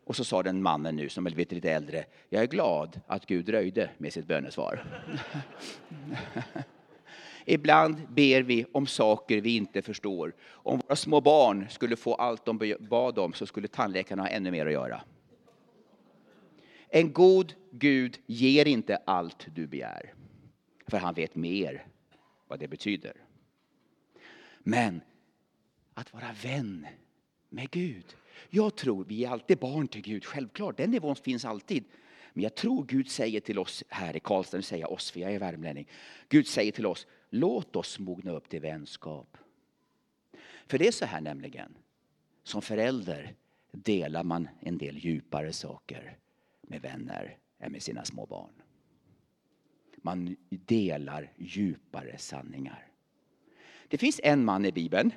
Och 0.05 0.15
så 0.15 0.23
sa 0.23 0.43
den 0.43 0.63
mannen 0.63 0.95
nu, 0.95 1.09
som 1.09 1.25
är 1.25 1.29
lite 1.29 1.71
äldre, 1.71 2.05
jag 2.29 2.43
är 2.43 2.47
glad 2.47 3.01
att 3.07 3.25
Gud 3.25 3.45
dröjde 3.45 3.89
med 3.97 4.13
sitt 4.13 4.25
bönesvar. 4.25 4.83
Ibland 7.45 8.07
ber 8.09 8.41
vi 8.41 8.65
om 8.71 8.87
saker 8.87 9.41
vi 9.41 9.55
inte 9.55 9.81
förstår. 9.81 10.33
Om 10.47 10.79
våra 10.79 10.95
små 10.95 11.21
barn 11.21 11.67
skulle 11.69 11.95
få 11.95 12.13
allt 12.13 12.45
de 12.45 12.75
bad 12.79 13.19
om 13.19 13.33
så 13.33 13.45
skulle 13.45 13.67
tandläkarna 13.67 14.23
ha 14.23 14.29
ännu 14.29 14.51
mer 14.51 14.65
att 14.65 14.71
göra. 14.71 15.01
En 16.89 17.13
god 17.13 17.53
Gud 17.71 18.17
ger 18.25 18.67
inte 18.67 18.97
allt 19.05 19.47
du 19.55 19.67
begär, 19.67 20.13
för 20.87 20.97
han 20.97 21.13
vet 21.13 21.35
mer 21.35 21.87
vad 22.47 22.59
det 22.59 22.67
betyder. 22.67 23.13
Men 24.59 25.01
att 25.93 26.13
vara 26.13 26.35
vän 26.43 26.87
med 27.49 27.71
Gud. 27.71 28.15
Jag 28.49 28.75
tror, 28.75 29.05
vi 29.05 29.25
är 29.25 29.29
alltid 29.29 29.57
barn 29.57 29.87
till 29.87 30.01
Gud, 30.01 30.25
självklart, 30.25 30.77
den 30.77 30.91
nivån 30.91 31.15
finns 31.15 31.45
alltid. 31.45 31.83
Men 32.33 32.43
jag 32.43 32.55
tror 32.55 32.85
Gud 32.85 33.09
säger 33.09 33.39
till 33.39 33.59
oss 33.59 33.83
här 33.89 34.15
i 34.15 34.19
Karlstad, 34.19 34.57
nu 34.57 34.63
säger 34.63 34.83
jag 34.83 34.91
oss 34.91 35.11
för 35.11 35.19
jag 35.19 35.33
är 35.33 35.39
värmlänning. 35.39 35.87
Gud 36.29 36.47
säger 36.47 36.71
till 36.71 36.85
oss, 36.85 37.07
låt 37.29 37.75
oss 37.75 37.99
mogna 37.99 38.31
upp 38.31 38.49
till 38.49 38.61
vänskap. 38.61 39.37
För 40.67 40.77
det 40.77 40.87
är 40.87 40.91
så 40.91 41.05
här 41.05 41.21
nämligen, 41.21 41.77
som 42.43 42.61
förälder 42.61 43.35
delar 43.71 44.23
man 44.23 44.47
en 44.59 44.77
del 44.77 44.97
djupare 44.97 45.53
saker 45.53 46.17
med 46.61 46.81
vänner 46.81 47.37
än 47.59 47.71
med 47.71 47.83
sina 47.83 48.05
små 48.05 48.25
barn. 48.25 48.53
Man 49.97 50.35
delar 50.49 51.33
djupare 51.37 52.17
sanningar. 52.17 52.87
Det 53.87 53.97
finns 53.97 54.19
en 54.23 54.45
man 54.45 54.65
i 54.65 54.71
Bibeln 54.71 55.11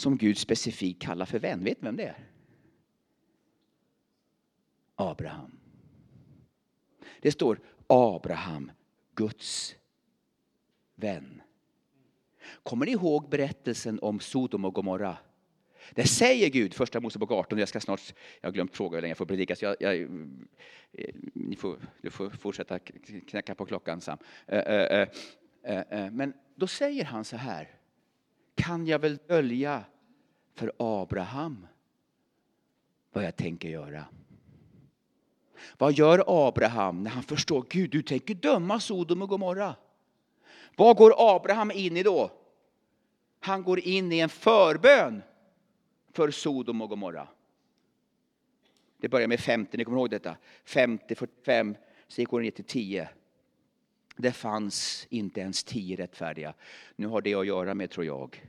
som 0.00 0.16
Gud 0.16 0.38
specifikt 0.38 1.02
kallar 1.02 1.26
för 1.26 1.38
vän. 1.38 1.64
Vet 1.64 1.82
ni 1.82 1.86
vem 1.86 1.96
det 1.96 2.04
är? 2.04 2.28
Abraham. 4.94 5.58
Det 7.20 7.32
står 7.32 7.60
Abraham, 7.86 8.72
Guds 9.14 9.76
vän. 10.94 11.42
Kommer 12.62 12.86
ni 12.86 12.92
ihåg 12.92 13.28
berättelsen 13.28 13.98
om 14.02 14.20
Sodom 14.20 14.64
och 14.64 14.74
Gomorra? 14.74 15.16
Det 15.94 16.06
säger 16.06 16.48
Gud, 16.48 16.74
första 16.74 17.00
Mosebok 17.00 17.30
18, 17.30 17.58
jag 17.58 17.68
ska 17.68 17.80
snart, 17.80 18.14
jag 18.40 18.48
har 18.48 18.52
glömt 18.52 18.76
fråga 18.76 18.96
hur 18.96 19.02
länge 19.02 19.10
jag 19.10 19.18
får 19.18 19.26
predika, 19.26 19.56
så 19.56 19.64
jag, 19.64 19.76
jag, 19.80 20.00
eh, 20.00 21.14
ni 21.32 21.56
får, 21.56 21.78
du 22.02 22.10
får 22.10 22.30
fortsätta 22.30 22.78
knäcka 23.28 23.54
på 23.54 23.66
klockan 23.66 24.00
Sam. 24.00 24.18
Eh, 24.46 25.06
eh, 25.62 26.10
men 26.10 26.32
då 26.54 26.66
säger 26.66 27.04
han 27.04 27.24
så 27.24 27.36
här, 27.36 27.77
kan 28.58 28.86
jag 28.86 28.98
väl 28.98 29.18
dölja 29.26 29.84
för 30.54 30.72
Abraham 30.76 31.66
vad 33.12 33.24
jag 33.24 33.36
tänker 33.36 33.68
göra? 33.68 34.04
Vad 35.78 35.92
gör 35.92 36.24
Abraham 36.48 37.02
när 37.02 37.10
han 37.10 37.22
förstår 37.22 37.64
Gud, 37.68 37.90
du 37.90 38.02
tänker 38.02 38.34
döma 38.34 38.80
Sodom 38.80 39.22
och 39.22 39.28
Gomorra? 39.28 39.74
Vad 40.76 40.96
går 40.96 41.36
Abraham 41.36 41.70
in 41.70 41.96
i 41.96 42.02
då? 42.02 42.30
Han 43.40 43.62
går 43.62 43.80
in 43.80 44.12
i 44.12 44.18
en 44.18 44.28
förbön 44.28 45.22
för 46.12 46.30
Sodom 46.30 46.82
och 46.82 46.88
Gomorra. 46.88 47.28
Det 48.96 49.08
börjar 49.08 49.28
med 49.28 49.40
50, 49.40 49.76
ni 49.76 49.84
kommer 49.84 49.98
ihåg 49.98 50.10
detta? 50.10 50.36
50, 50.64 51.14
45, 51.14 51.76
så 52.08 52.20
gick 52.20 52.28
hon 52.28 52.42
ner 52.42 52.50
till 52.50 52.64
10. 52.64 53.08
Det 54.18 54.32
fanns 54.32 55.06
inte 55.10 55.40
ens 55.40 55.64
tio 55.64 55.96
rättfärdiga. 55.96 56.54
Nu 56.96 57.06
har 57.06 57.20
det 57.20 57.34
att 57.34 57.46
göra 57.46 57.74
med, 57.74 57.90
tror 57.90 58.06
jag, 58.06 58.42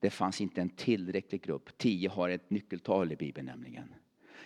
det 0.00 0.10
fanns 0.10 0.40
inte 0.40 0.60
en 0.60 0.68
tillräcklig 0.68 1.42
grupp. 1.42 1.78
Tio 1.78 2.08
har 2.08 2.28
ett 2.28 2.50
nyckeltal 2.50 3.12
i 3.12 3.16
Bibeln 3.16 3.46
nämligen. 3.46 3.94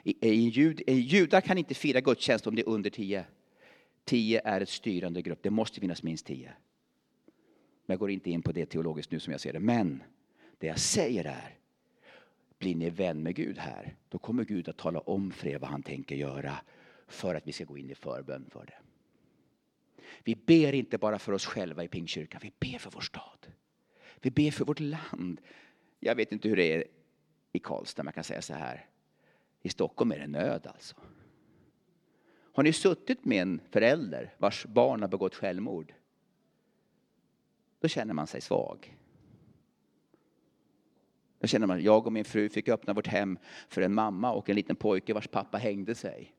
I, 0.02 0.28
i 0.28 0.48
jud, 0.48 0.82
i 0.86 0.92
judar 0.92 1.40
kan 1.40 1.58
inte 1.58 1.74
fira 1.74 2.00
gudstjänst 2.00 2.46
om 2.46 2.54
det 2.54 2.62
är 2.62 2.68
under 2.68 2.90
tio. 2.90 3.24
Tio 4.04 4.40
är 4.44 4.60
ett 4.60 4.68
styrande 4.68 5.22
grupp, 5.22 5.42
det 5.42 5.50
måste 5.50 5.80
finnas 5.80 6.02
minst 6.02 6.26
tio. 6.26 6.52
Men 7.86 7.94
jag 7.94 7.98
går 7.98 8.10
inte 8.10 8.30
in 8.30 8.42
på 8.42 8.52
det 8.52 8.66
teologiskt 8.66 9.10
nu 9.10 9.20
som 9.20 9.30
jag 9.30 9.40
ser 9.40 9.52
det. 9.52 9.60
Men 9.60 10.02
det 10.58 10.66
jag 10.66 10.78
säger 10.78 11.24
är, 11.24 11.58
blir 12.58 12.74
ni 12.74 12.90
vän 12.90 13.22
med 13.22 13.34
Gud 13.34 13.58
här, 13.58 13.96
då 14.08 14.18
kommer 14.18 14.44
Gud 14.44 14.68
att 14.68 14.76
tala 14.76 15.00
om 15.00 15.30
för 15.30 15.48
er 15.48 15.58
vad 15.58 15.70
han 15.70 15.82
tänker 15.82 16.16
göra 16.16 16.54
för 17.08 17.34
att 17.34 17.46
vi 17.46 17.52
ska 17.52 17.64
gå 17.64 17.78
in 17.78 17.90
i 17.90 17.94
förbön 17.94 18.46
för 18.50 18.66
det. 18.66 18.83
Vi 20.22 20.34
ber 20.34 20.72
inte 20.72 20.98
bara 20.98 21.18
för 21.18 21.32
oss 21.32 21.46
själva 21.46 21.84
i 21.84 21.88
Pingstkyrkan, 21.88 22.40
vi 22.44 22.52
ber 22.60 22.78
för 22.78 22.90
vår 22.90 23.00
stad. 23.00 23.46
Vi 24.20 24.30
ber 24.30 24.50
för 24.50 24.64
vårt 24.64 24.80
land. 24.80 25.40
Jag 26.00 26.14
vet 26.14 26.32
inte 26.32 26.48
hur 26.48 26.56
det 26.56 26.72
är 26.72 26.84
i 27.52 27.58
Karlstad, 27.58 28.02
man 28.02 28.12
kan 28.12 28.24
säga 28.24 28.42
så 28.42 28.54
här. 28.54 28.86
I 29.62 29.68
Stockholm 29.68 30.12
är 30.12 30.18
det 30.18 30.26
nöd 30.26 30.66
alltså. 30.66 30.96
Har 32.52 32.62
ni 32.62 32.72
suttit 32.72 33.24
med 33.24 33.42
en 33.42 33.60
förälder 33.70 34.34
vars 34.38 34.66
barn 34.66 35.00
har 35.00 35.08
begått 35.08 35.34
självmord? 35.34 35.94
Då 37.80 37.88
känner 37.88 38.14
man 38.14 38.26
sig 38.26 38.40
svag. 38.40 38.98
Då 41.38 41.46
känner 41.46 41.66
man, 41.66 41.82
jag 41.82 42.06
och 42.06 42.12
min 42.12 42.24
fru 42.24 42.48
fick 42.48 42.68
öppna 42.68 42.92
vårt 42.92 43.06
hem 43.06 43.38
för 43.68 43.82
en 43.82 43.94
mamma 43.94 44.32
och 44.32 44.48
en 44.48 44.56
liten 44.56 44.76
pojke 44.76 45.14
vars 45.14 45.28
pappa 45.28 45.58
hängde 45.58 45.94
sig. 45.94 46.34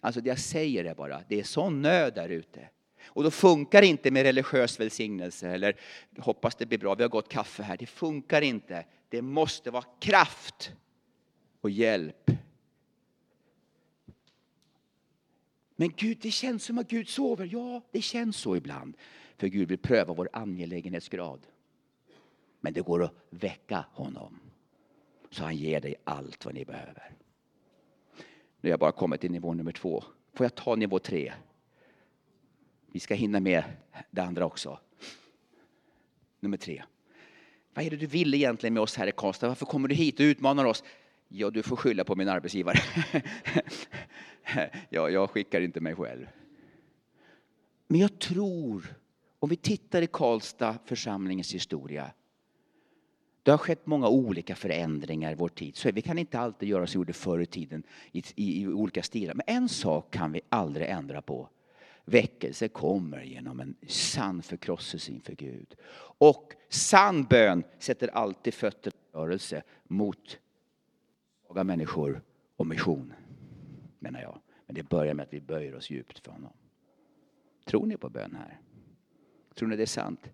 Alltså 0.00 0.20
det 0.20 0.28
jag 0.28 0.38
säger 0.38 0.84
är 0.84 0.94
bara, 0.94 1.22
det 1.28 1.40
är 1.40 1.44
sån 1.44 1.82
nöd 1.82 2.14
där 2.14 2.28
ute. 2.28 2.68
Och 3.04 3.22
då 3.22 3.30
funkar 3.30 3.80
det 3.80 3.86
inte 3.86 4.10
med 4.10 4.22
religiös 4.22 4.80
välsignelse 4.80 5.48
eller 5.48 5.76
hoppas 6.18 6.54
det 6.54 6.66
blir 6.66 6.78
bra, 6.78 6.94
vi 6.94 7.02
har 7.02 7.10
gott 7.10 7.28
kaffe 7.28 7.62
här. 7.62 7.76
Det 7.76 7.86
funkar 7.86 8.42
inte. 8.42 8.84
Det 9.08 9.22
måste 9.22 9.70
vara 9.70 9.84
kraft 10.00 10.72
och 11.60 11.70
hjälp. 11.70 12.30
Men 15.76 15.92
Gud, 15.96 16.18
det 16.20 16.30
känns 16.30 16.64
som 16.64 16.78
att 16.78 16.88
Gud 16.88 17.08
sover. 17.08 17.48
Ja, 17.52 17.82
det 17.90 18.02
känns 18.02 18.36
så 18.36 18.56
ibland. 18.56 18.96
För 19.36 19.46
Gud 19.46 19.68
vill 19.68 19.78
pröva 19.78 20.14
vår 20.14 20.28
angelägenhetsgrad. 20.32 21.46
Men 22.60 22.72
det 22.72 22.80
går 22.80 23.04
att 23.04 23.14
väcka 23.30 23.84
honom. 23.92 24.40
Så 25.30 25.44
han 25.44 25.56
ger 25.56 25.80
dig 25.80 25.94
allt 26.04 26.44
vad 26.44 26.54
ni 26.54 26.64
behöver. 26.64 27.19
Nu 28.60 28.68
har 28.68 28.70
jag 28.70 28.80
bara 28.80 28.92
kommit 28.92 29.20
till 29.20 29.30
nivå 29.30 29.54
nummer 29.54 29.72
två. 29.72 30.04
Får 30.34 30.44
jag 30.44 30.54
ta 30.54 30.74
nivå 30.74 30.98
tre? 30.98 31.32
Vi 32.92 33.00
ska 33.00 33.14
hinna 33.14 33.40
med 33.40 33.64
det 34.10 34.22
andra 34.22 34.46
också. 34.46 34.78
Nummer 36.40 36.56
tre. 36.56 36.82
Vad 37.74 37.84
är 37.84 37.90
det 37.90 37.96
du 37.96 38.06
vill 38.06 38.34
egentligen 38.34 38.74
med 38.74 38.82
oss 38.82 38.96
här 38.96 39.06
i 39.06 39.12
Karlstad? 39.16 39.48
Varför 39.48 39.66
kommer 39.66 39.88
du 39.88 39.94
hit 39.94 40.20
och 40.20 40.24
utmanar 40.24 40.64
oss? 40.64 40.84
Ja, 41.28 41.50
du 41.50 41.62
får 41.62 41.76
skylla 41.76 42.04
på 42.04 42.16
min 42.16 42.28
arbetsgivare. 42.28 42.78
ja, 44.88 45.10
jag 45.10 45.30
skickar 45.30 45.60
inte 45.60 45.80
mig 45.80 45.94
själv. 45.94 46.26
Men 47.86 48.00
jag 48.00 48.18
tror, 48.18 48.94
om 49.38 49.48
vi 49.48 49.56
tittar 49.56 50.02
i 50.02 50.06
Karlstad 50.06 50.78
församlingens 50.84 51.54
historia, 51.54 52.10
det 53.42 53.50
har 53.50 53.58
skett 53.58 53.86
många 53.86 54.08
olika 54.08 54.54
förändringar 54.54 55.32
i 55.32 55.34
vår 55.34 55.48
tid. 55.48 55.76
Så 55.76 55.90
vi 55.92 56.02
kan 56.02 56.18
inte 56.18 56.38
alltid 56.38 56.68
göra 56.68 56.86
som 56.86 56.98
vi 56.98 57.00
gjorde 57.00 57.12
förr 57.12 57.40
i 57.40 57.46
tiden 57.46 57.82
i, 58.12 58.22
i, 58.34 58.62
i 58.62 58.66
olika 58.66 59.02
stilar. 59.02 59.34
Men 59.34 59.56
en 59.56 59.68
sak 59.68 60.10
kan 60.10 60.32
vi 60.32 60.40
aldrig 60.48 60.88
ändra 60.88 61.22
på. 61.22 61.48
Väckelse 62.04 62.68
kommer 62.68 63.22
genom 63.22 63.60
en 63.60 63.74
sann 63.86 64.42
förkrosselse 64.42 65.12
inför 65.12 65.34
Gud. 65.34 65.74
Och 66.18 66.52
sann 66.68 67.24
bön 67.24 67.64
sätter 67.78 68.08
alltid 68.08 68.54
fötter 68.54 68.90
i 68.90 69.16
rörelse 69.16 69.62
mot 69.84 70.38
svaga 71.46 71.64
människor 71.64 72.22
och 72.56 72.66
mission, 72.66 73.12
menar 73.98 74.20
jag. 74.20 74.40
Men 74.66 74.74
det 74.74 74.88
börjar 74.88 75.14
med 75.14 75.22
att 75.22 75.34
vi 75.34 75.40
böjer 75.40 75.74
oss 75.74 75.90
djupt 75.90 76.18
för 76.18 76.32
honom. 76.32 76.52
Tror 77.64 77.86
ni 77.86 77.96
på 77.96 78.08
bön 78.08 78.36
här? 78.38 78.60
Tror 79.54 79.68
ni 79.68 79.76
det 79.76 79.82
är 79.82 79.86
sant? 79.86 80.30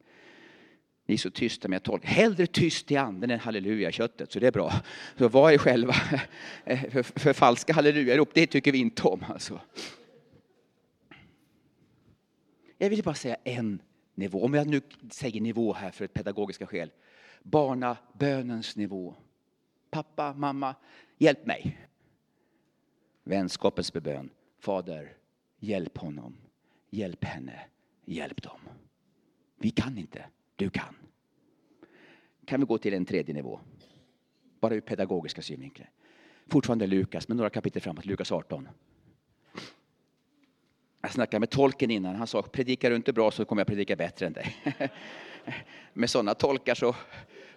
Ni 1.06 1.14
är 1.14 1.18
så 1.18 1.30
tysta 1.30 1.68
med 1.68 1.76
att 1.76 1.84
tolka. 1.84 2.08
Hellre 2.08 2.46
tyst 2.46 2.90
i 2.90 2.96
anden 2.96 3.30
än 3.30 3.40
halleluja 3.40 3.88
i 3.88 3.92
köttet, 3.92 4.32
så 4.32 4.40
det 4.40 4.46
är 4.46 4.52
bra. 4.52 4.72
Så 5.18 5.28
vad 5.28 5.52
är 5.52 5.58
själva 5.58 5.92
för, 6.64 7.02
för 7.02 7.32
falska 7.32 7.72
hallelujarop? 7.72 8.30
Det 8.34 8.46
tycker 8.46 8.72
vi 8.72 8.78
inte 8.78 9.02
om. 9.02 9.24
Alltså. 9.28 9.60
Jag 12.78 12.90
vill 12.90 13.02
bara 13.02 13.14
säga 13.14 13.36
en 13.44 13.82
nivå, 14.14 14.44
om 14.44 14.54
jag 14.54 14.66
nu 14.66 14.80
säger 15.10 15.40
nivå 15.40 15.72
här 15.72 15.90
för 15.90 16.04
ett 16.04 16.14
pedagogiska 16.14 16.66
skäl. 16.66 16.90
Barnabönens 17.42 18.76
nivå. 18.76 19.14
Pappa, 19.90 20.34
mamma, 20.34 20.74
hjälp 21.18 21.46
mig. 21.46 21.78
Vänskapens 23.24 23.92
bebön. 23.92 24.30
Fader, 24.58 25.12
hjälp 25.58 25.98
honom, 25.98 26.36
hjälp 26.90 27.24
henne, 27.24 27.60
hjälp 28.04 28.42
dem. 28.42 28.60
Vi 29.56 29.70
kan 29.70 29.98
inte, 29.98 30.24
du 30.56 30.70
kan. 30.70 30.96
Kan 32.44 32.60
vi 32.60 32.66
gå 32.66 32.78
till 32.78 32.94
en 32.94 33.04
tredje 33.04 33.34
nivå? 33.34 33.60
Bara 34.60 34.74
ur 34.74 34.80
pedagogiska 34.80 35.42
synvinklar. 35.42 35.90
Fortfarande 36.48 36.86
Lukas, 36.86 37.28
men 37.28 37.36
några 37.36 37.50
kapitel 37.50 37.82
framåt, 37.82 38.06
Lukas 38.06 38.32
18. 38.32 38.68
Jag 41.00 41.12
snackade 41.12 41.40
med 41.40 41.50
tolken 41.50 41.90
innan. 41.90 42.16
Han 42.16 42.26
sa, 42.26 42.42
predikar 42.42 42.90
du 42.90 42.96
inte 42.96 43.12
bra 43.12 43.30
så 43.30 43.44
kommer 43.44 43.60
jag 43.60 43.66
predika 43.66 43.96
bättre 43.96 44.26
än 44.26 44.32
dig. 44.32 44.56
med 45.92 46.10
sådana 46.10 46.34
tolkar 46.34 46.74
så, 46.74 46.96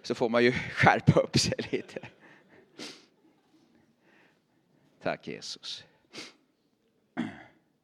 så 0.02 0.14
får 0.14 0.28
man 0.28 0.44
ju 0.44 0.52
skärpa 0.52 1.20
upp 1.20 1.38
sig 1.38 1.54
lite. 1.72 2.08
Tack 5.02 5.28
Jesus. 5.28 5.84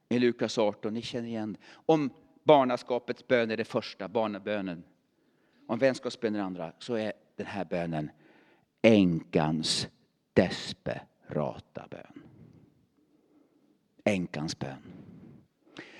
I 0.08 0.18
Lukas 0.18 0.58
18, 0.58 0.94
ni 0.94 1.02
känner 1.02 1.28
igen 1.28 1.56
Om 1.72 2.10
barnaskapets 2.44 3.26
bön 3.26 3.50
är 3.50 3.56
det 3.56 3.64
första, 3.64 4.08
barnabönen. 4.08 4.84
Om 5.66 5.78
vänskapsbönen 5.78 6.34
är 6.34 6.38
det 6.38 6.46
andra, 6.46 6.72
så 6.78 6.94
är 6.94 7.12
den 7.36 7.46
här 7.46 7.64
bönen 7.64 8.10
änkans 8.82 9.88
desperata 10.32 11.88
bön. 11.90 12.22
Änkans 14.04 14.58
bön. 14.58 14.92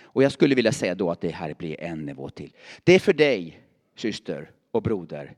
Och 0.03 0.23
jag 0.23 0.33
skulle 0.33 0.55
vilja 0.55 0.73
säga 0.73 0.95
då 0.95 1.11
att 1.11 1.21
det 1.21 1.29
här 1.29 1.55
blir 1.55 1.81
en 1.81 2.07
nivå 2.07 2.31
till. 2.31 2.53
Det 2.85 2.93
är 2.93 2.99
för 2.99 3.13
dig, 3.13 3.61
syster 3.95 4.51
och 4.71 4.83
broder, 4.83 5.37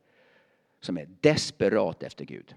som 0.80 0.98
är 0.98 1.08
desperat 1.20 2.02
efter 2.02 2.24
Gud. 2.24 2.54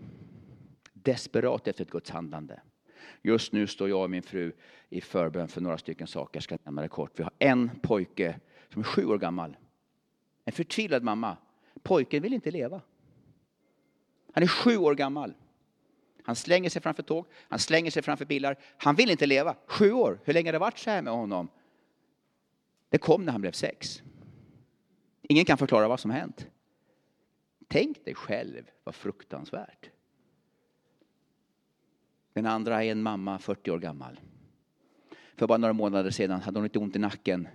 Desperat 0.93 1.67
efter 1.67 1.83
ett 1.83 1.91
Guds 1.91 2.09
handlande. 2.09 2.61
Just 3.21 3.53
nu 3.53 3.67
står 3.67 3.89
jag 3.89 4.03
och 4.03 4.09
min 4.09 4.23
fru 4.23 4.51
i 4.89 5.01
förbön 5.01 5.47
för 5.47 5.61
några 5.61 5.77
stycken 5.77 6.07
saker. 6.07 6.37
Jag 6.37 6.43
ska 6.43 6.57
nämna 6.63 6.81
det 6.81 6.87
kort. 6.87 7.19
Vi 7.19 7.23
har 7.23 7.33
en 7.39 7.69
pojke 7.81 8.39
som 8.69 8.81
är 8.81 8.83
sju 8.83 9.05
år 9.05 9.17
gammal. 9.17 9.57
En 10.45 10.53
förtvivlad 10.53 11.03
mamma. 11.03 11.37
Pojken 11.83 12.23
vill 12.23 12.33
inte 12.33 12.51
leva. 12.51 12.81
Han 14.33 14.43
är 14.43 14.47
sju 14.47 14.77
år 14.77 14.95
gammal. 14.95 15.33
Han 16.23 16.35
slänger 16.35 16.69
sig 16.69 16.81
framför 16.81 17.03
tåg, 17.03 17.25
han 17.33 17.59
slänger 17.59 17.91
sig 17.91 18.03
framför 18.03 18.25
bilar. 18.25 18.57
Han 18.77 18.95
vill 18.95 19.11
inte 19.11 19.25
leva. 19.25 19.55
Sju 19.67 19.91
år. 19.91 20.19
Hur 20.23 20.33
länge 20.33 20.47
har 20.47 20.53
det 20.53 20.59
varit 20.59 20.77
så 20.77 20.89
här 20.89 21.01
med 21.01 21.13
honom? 21.13 21.47
Det 22.89 22.97
kom 22.97 23.25
när 23.25 23.31
han 23.31 23.41
blev 23.41 23.51
sex. 23.51 24.03
Ingen 25.21 25.45
kan 25.45 25.57
förklara 25.57 25.87
vad 25.87 25.99
som 25.99 26.11
hänt. 26.11 26.47
Tänk 27.67 28.05
dig 28.05 28.15
själv 28.15 28.63
vad 28.83 28.95
fruktansvärt. 28.95 29.89
Den 32.33 32.45
andra 32.45 32.83
är 32.83 32.91
en 32.91 33.03
mamma, 33.03 33.39
40 33.39 33.71
år 33.71 33.79
gammal. 33.79 34.19
För 35.35 35.47
bara 35.47 35.57
några 35.57 35.73
månader 35.73 36.09
sedan 36.09 36.41
hade 36.41 36.59
hon 36.59 36.63
lite 36.63 36.79
ont 36.79 36.95
i 36.95 36.99
nacken. 36.99 37.47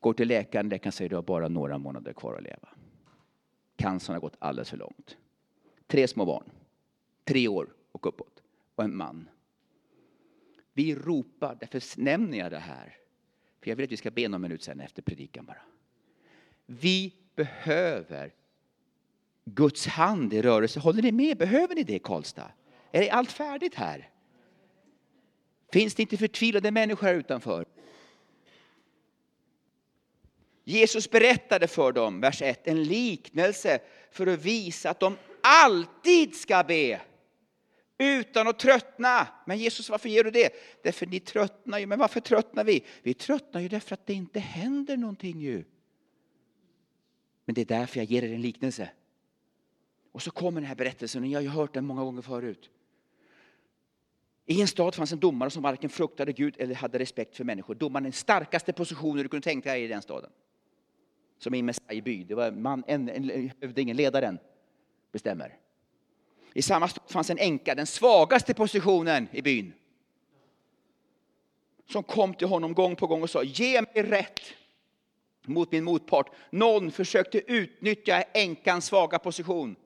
Går 0.00 0.12
till 0.12 0.28
läkaren, 0.28 0.68
läkaren 0.68 0.92
säger 0.92 1.06
att 1.06 1.10
du 1.10 1.16
har 1.16 1.22
bara 1.22 1.48
några 1.48 1.78
månader 1.78 2.12
kvar 2.12 2.34
att 2.34 2.42
leva. 2.42 2.68
Cancern 3.78 4.14
har 4.14 4.20
gått 4.20 4.36
alldeles 4.38 4.70
för 4.70 4.76
långt. 4.76 5.16
Tre 5.86 6.08
små 6.08 6.24
barn, 6.24 6.50
tre 7.24 7.48
år 7.48 7.68
och 7.92 8.06
uppåt, 8.06 8.42
och 8.74 8.84
en 8.84 8.96
man. 8.96 9.28
Vi 10.72 10.94
ropar, 10.94 11.56
därför 11.60 12.00
nämner 12.00 12.38
jag 12.38 12.50
det 12.50 12.58
här. 12.58 12.96
För 13.60 13.70
jag 13.70 13.76
vill 13.76 13.84
att 13.84 13.92
vi 13.92 13.96
ska 13.96 14.10
be 14.10 14.28
någon 14.28 14.40
minut 14.40 14.62
sen 14.62 14.80
efter 14.80 15.02
predikan 15.02 15.44
bara. 15.44 15.62
Vi 16.66 17.14
behöver 17.34 18.34
Guds 19.44 19.86
hand 19.86 20.32
i 20.32 20.42
rörelse. 20.42 20.80
Håller 20.80 21.02
ni 21.02 21.12
med? 21.12 21.38
Behöver 21.38 21.74
ni 21.74 21.82
det 21.82 21.98
Karlstad? 21.98 22.52
Är 22.92 23.12
allt 23.12 23.32
färdigt 23.32 23.74
här? 23.74 24.10
Finns 25.72 25.94
det 25.94 26.02
inte 26.02 26.16
förtvivlade 26.16 26.70
människor 26.70 27.06
här 27.06 27.14
utanför? 27.14 27.66
Jesus 30.68 31.10
berättade 31.10 31.68
för 31.68 31.92
dem, 31.92 32.20
vers 32.20 32.42
1, 32.42 32.66
en 32.66 32.82
liknelse 32.84 33.78
för 34.10 34.26
att 34.26 34.44
visa 34.44 34.90
att 34.90 35.00
de 35.00 35.16
alltid 35.42 36.36
ska 36.36 36.64
be 36.64 37.00
utan 37.98 38.48
att 38.48 38.58
tröttna. 38.58 39.28
Men 39.46 39.58
Jesus, 39.58 39.90
varför 39.90 40.08
ger 40.08 40.24
du 40.24 40.30
det? 40.30 40.52
Därför 40.82 41.06
ni 41.06 41.20
tröttnar 41.20 41.78
ju. 41.78 41.86
Men 41.86 41.98
varför 41.98 42.20
tröttnar 42.20 42.64
vi? 42.64 42.84
Vi 43.02 43.14
tröttnar 43.14 43.60
ju 43.60 43.68
därför 43.68 43.94
att 43.94 44.06
det 44.06 44.14
inte 44.14 44.40
händer 44.40 44.96
någonting 44.96 45.40
ju. 45.40 45.64
Men 47.44 47.54
det 47.54 47.60
är 47.60 47.66
därför 47.66 48.00
jag 48.00 48.06
ger 48.06 48.24
er 48.24 48.34
en 48.34 48.42
liknelse. 48.42 48.90
Och 50.12 50.22
så 50.22 50.30
kommer 50.30 50.60
den 50.60 50.68
här 50.68 50.76
berättelsen, 50.76 51.22
och 51.22 51.28
jag 51.28 51.38
har 51.38 51.42
ju 51.42 51.48
hört 51.48 51.74
den 51.74 51.86
många 51.86 52.04
gånger 52.04 52.22
förut. 52.22 52.70
I 54.46 54.60
en 54.60 54.68
stad 54.68 54.94
fanns 54.94 55.12
en 55.12 55.20
domare 55.20 55.50
som 55.50 55.62
varken 55.62 55.90
fruktade 55.90 56.32
Gud 56.32 56.54
eller 56.58 56.74
hade 56.74 56.98
respekt 56.98 57.36
för 57.36 57.44
människor. 57.44 57.74
Domaren 57.74 58.02
den 58.02 58.12
starkaste 58.12 58.72
positionen 58.72 59.22
du 59.22 59.28
kunde 59.28 59.44
tänka 59.44 59.72
dig 59.72 59.84
i 59.84 59.88
den 59.88 60.02
staden. 60.02 60.30
Som 61.38 61.54
i 61.54 61.62
Messiah 61.62 62.04
by. 62.04 62.24
Det 62.24 62.34
var 62.34 62.50
man, 62.50 62.84
en, 62.86 63.08
en, 63.08 63.50
hövdingen, 63.60 63.96
ledaren, 63.96 64.38
bestämmer. 65.12 65.56
I 66.54 66.62
samma 66.62 66.88
stad 66.88 67.10
fanns 67.10 67.30
en 67.30 67.38
änka, 67.38 67.74
den 67.74 67.86
svagaste 67.86 68.54
positionen 68.54 69.28
i 69.32 69.42
byn. 69.42 69.72
Som 71.90 72.02
kom 72.02 72.34
till 72.34 72.48
honom 72.48 72.74
gång 72.74 72.96
på 72.96 73.06
gång 73.06 73.22
och 73.22 73.30
sa, 73.30 73.42
ge 73.42 73.82
mig 73.82 74.02
rätt 74.02 74.40
mot 75.46 75.72
min 75.72 75.84
motpart. 75.84 76.34
Någon 76.50 76.90
försökte 76.90 77.52
utnyttja 77.52 78.22
änkans 78.22 78.86
svaga 78.86 79.18
position. 79.18 79.76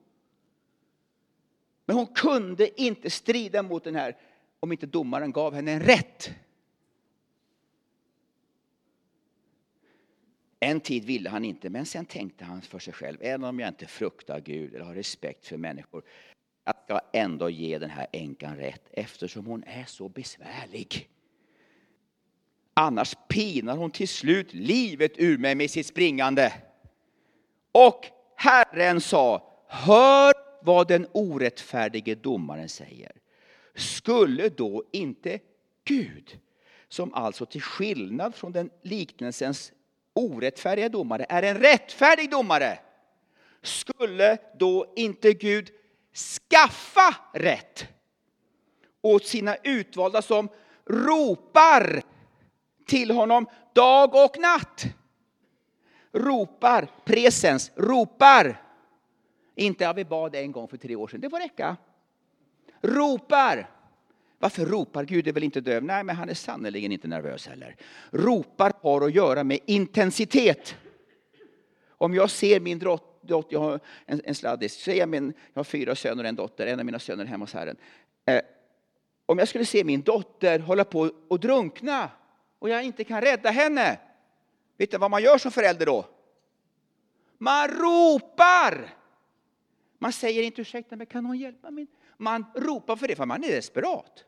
Men 1.85 1.95
hon 1.95 2.07
kunde 2.07 2.81
inte 2.81 3.09
strida 3.09 3.63
mot 3.63 3.83
den 3.83 3.95
här 3.95 4.17
om 4.59 4.71
inte 4.71 4.85
domaren 4.85 5.31
gav 5.31 5.53
henne 5.53 5.71
en 5.71 5.81
rätt. 5.81 6.31
En 10.63 10.79
tid 10.79 11.05
ville 11.05 11.29
han 11.29 11.45
inte, 11.45 11.69
men 11.69 11.85
sen 11.85 12.05
tänkte 12.05 12.45
han 12.45 12.61
för 12.61 12.79
sig 12.79 12.93
själv, 12.93 13.17
även 13.21 13.43
om 13.43 13.59
jag 13.59 13.67
inte 13.67 13.85
fruktar 13.85 14.39
Gud 14.39 14.75
eller 14.75 14.85
har 14.85 14.95
respekt 14.95 15.47
för 15.47 15.57
människor, 15.57 16.03
jag 16.87 17.01
ändå 17.13 17.49
ge 17.49 17.79
den 17.79 17.89
här 17.89 18.07
änkan 18.11 18.57
rätt 18.57 18.89
eftersom 18.91 19.45
hon 19.45 19.63
är 19.63 19.85
så 19.85 20.09
besvärlig. 20.09 21.09
Annars 22.73 23.15
pinar 23.27 23.77
hon 23.77 23.91
till 23.91 24.07
slut 24.07 24.53
livet 24.53 25.11
ur 25.17 25.37
mig 25.37 25.55
med 25.55 25.71
sitt 25.71 25.85
springande. 25.85 26.53
Och 27.71 28.07
Herren 28.35 29.01
sa, 29.01 29.51
hör 29.67 30.33
vad 30.61 30.87
den 30.87 31.07
orättfärdige 31.11 32.15
domaren 32.15 32.69
säger 32.69 33.11
skulle 33.75 34.49
då 34.49 34.83
inte 34.91 35.39
Gud, 35.83 36.39
som 36.87 37.13
alltså 37.13 37.45
till 37.45 37.61
skillnad 37.61 38.35
från 38.35 38.51
den 38.51 38.69
liknelsens 38.81 39.71
orättfärdiga 40.13 40.89
domare 40.89 41.25
är 41.29 41.43
en 41.43 41.57
rättfärdig 41.57 42.31
domare, 42.31 42.79
skulle 43.61 44.37
då 44.59 44.93
inte 44.95 45.33
Gud 45.33 45.69
skaffa 46.13 47.15
rätt 47.33 47.85
åt 49.01 49.25
sina 49.25 49.55
utvalda 49.63 50.21
som 50.21 50.49
ropar 50.85 52.03
till 52.87 53.11
honom 53.11 53.45
dag 53.73 54.15
och 54.15 54.37
natt. 54.39 54.85
Ropar, 56.11 56.87
presens, 57.05 57.71
ropar. 57.75 58.61
Inte 59.55 59.89
att 59.89 59.97
vi 59.97 60.05
bad 60.05 60.35
en 60.35 60.51
gång 60.51 60.67
för 60.67 60.77
tre 60.77 60.95
år 60.95 61.07
sedan, 61.07 61.21
det 61.21 61.29
får 61.29 61.39
räcka 61.39 61.77
ropar. 62.83 63.69
Varför 64.43 64.65
ropar 64.65 65.03
Gud? 65.03 65.27
är 65.27 65.31
väl 65.31 65.43
inte 65.43 65.61
döv? 65.61 65.83
Nej, 65.83 66.03
men 66.03 66.15
han 66.15 66.29
är 66.29 66.33
sannerligen 66.33 66.91
inte 66.91 67.07
nervös 67.07 67.47
heller. 67.47 67.75
Ropar 68.11 68.73
har 68.81 69.01
att 69.01 69.15
göra 69.15 69.43
med 69.43 69.59
intensitet. 69.65 70.75
Om 71.87 72.13
jag 72.13 72.29
ser 72.29 72.59
min 72.59 72.79
dotter, 72.79 73.45
jag 73.49 73.59
har 73.59 73.79
en, 74.05 74.21
en 74.25 74.35
sladdis, 74.35 74.73
ser 74.73 74.93
jag, 74.93 75.09
min, 75.09 75.33
jag 75.53 75.59
har 75.59 75.63
fyra 75.63 75.95
söner 75.95 76.23
och 76.23 76.29
en 76.29 76.35
dotter, 76.35 76.67
en 76.67 76.79
av 76.79 76.85
mina 76.85 76.99
söner 76.99 77.23
är 77.23 77.27
hemma 77.27 77.43
hos 77.43 77.53
Herren. 77.53 77.77
Eh, 78.25 78.41
om 79.25 79.39
jag 79.39 79.47
skulle 79.47 79.65
se 79.65 79.83
min 79.83 80.01
dotter 80.01 80.59
hålla 80.59 80.83
på 80.83 81.11
att 81.29 81.41
drunkna 81.41 82.09
och 82.59 82.69
jag 82.69 82.83
inte 82.83 83.03
kan 83.03 83.21
rädda 83.21 83.49
henne, 83.49 83.99
vet 84.77 84.91
du 84.91 84.97
vad 84.97 85.11
man 85.11 85.23
gör 85.23 85.37
som 85.37 85.51
förälder 85.51 85.85
då? 85.85 86.05
Man 87.37 87.67
ropar! 87.67 88.95
Man 89.99 90.13
säger 90.13 90.43
inte 90.43 90.61
ursäkta 90.61 90.95
men 90.95 91.05
kan 91.05 91.23
någon 91.23 91.37
hjälpa 91.37 91.71
mig? 91.71 91.87
man 92.17 92.45
ropar 92.55 92.95
för 92.95 93.07
det 93.07 93.15
för 93.15 93.25
man 93.25 93.43
är 93.43 93.47
desperat. 93.47 94.25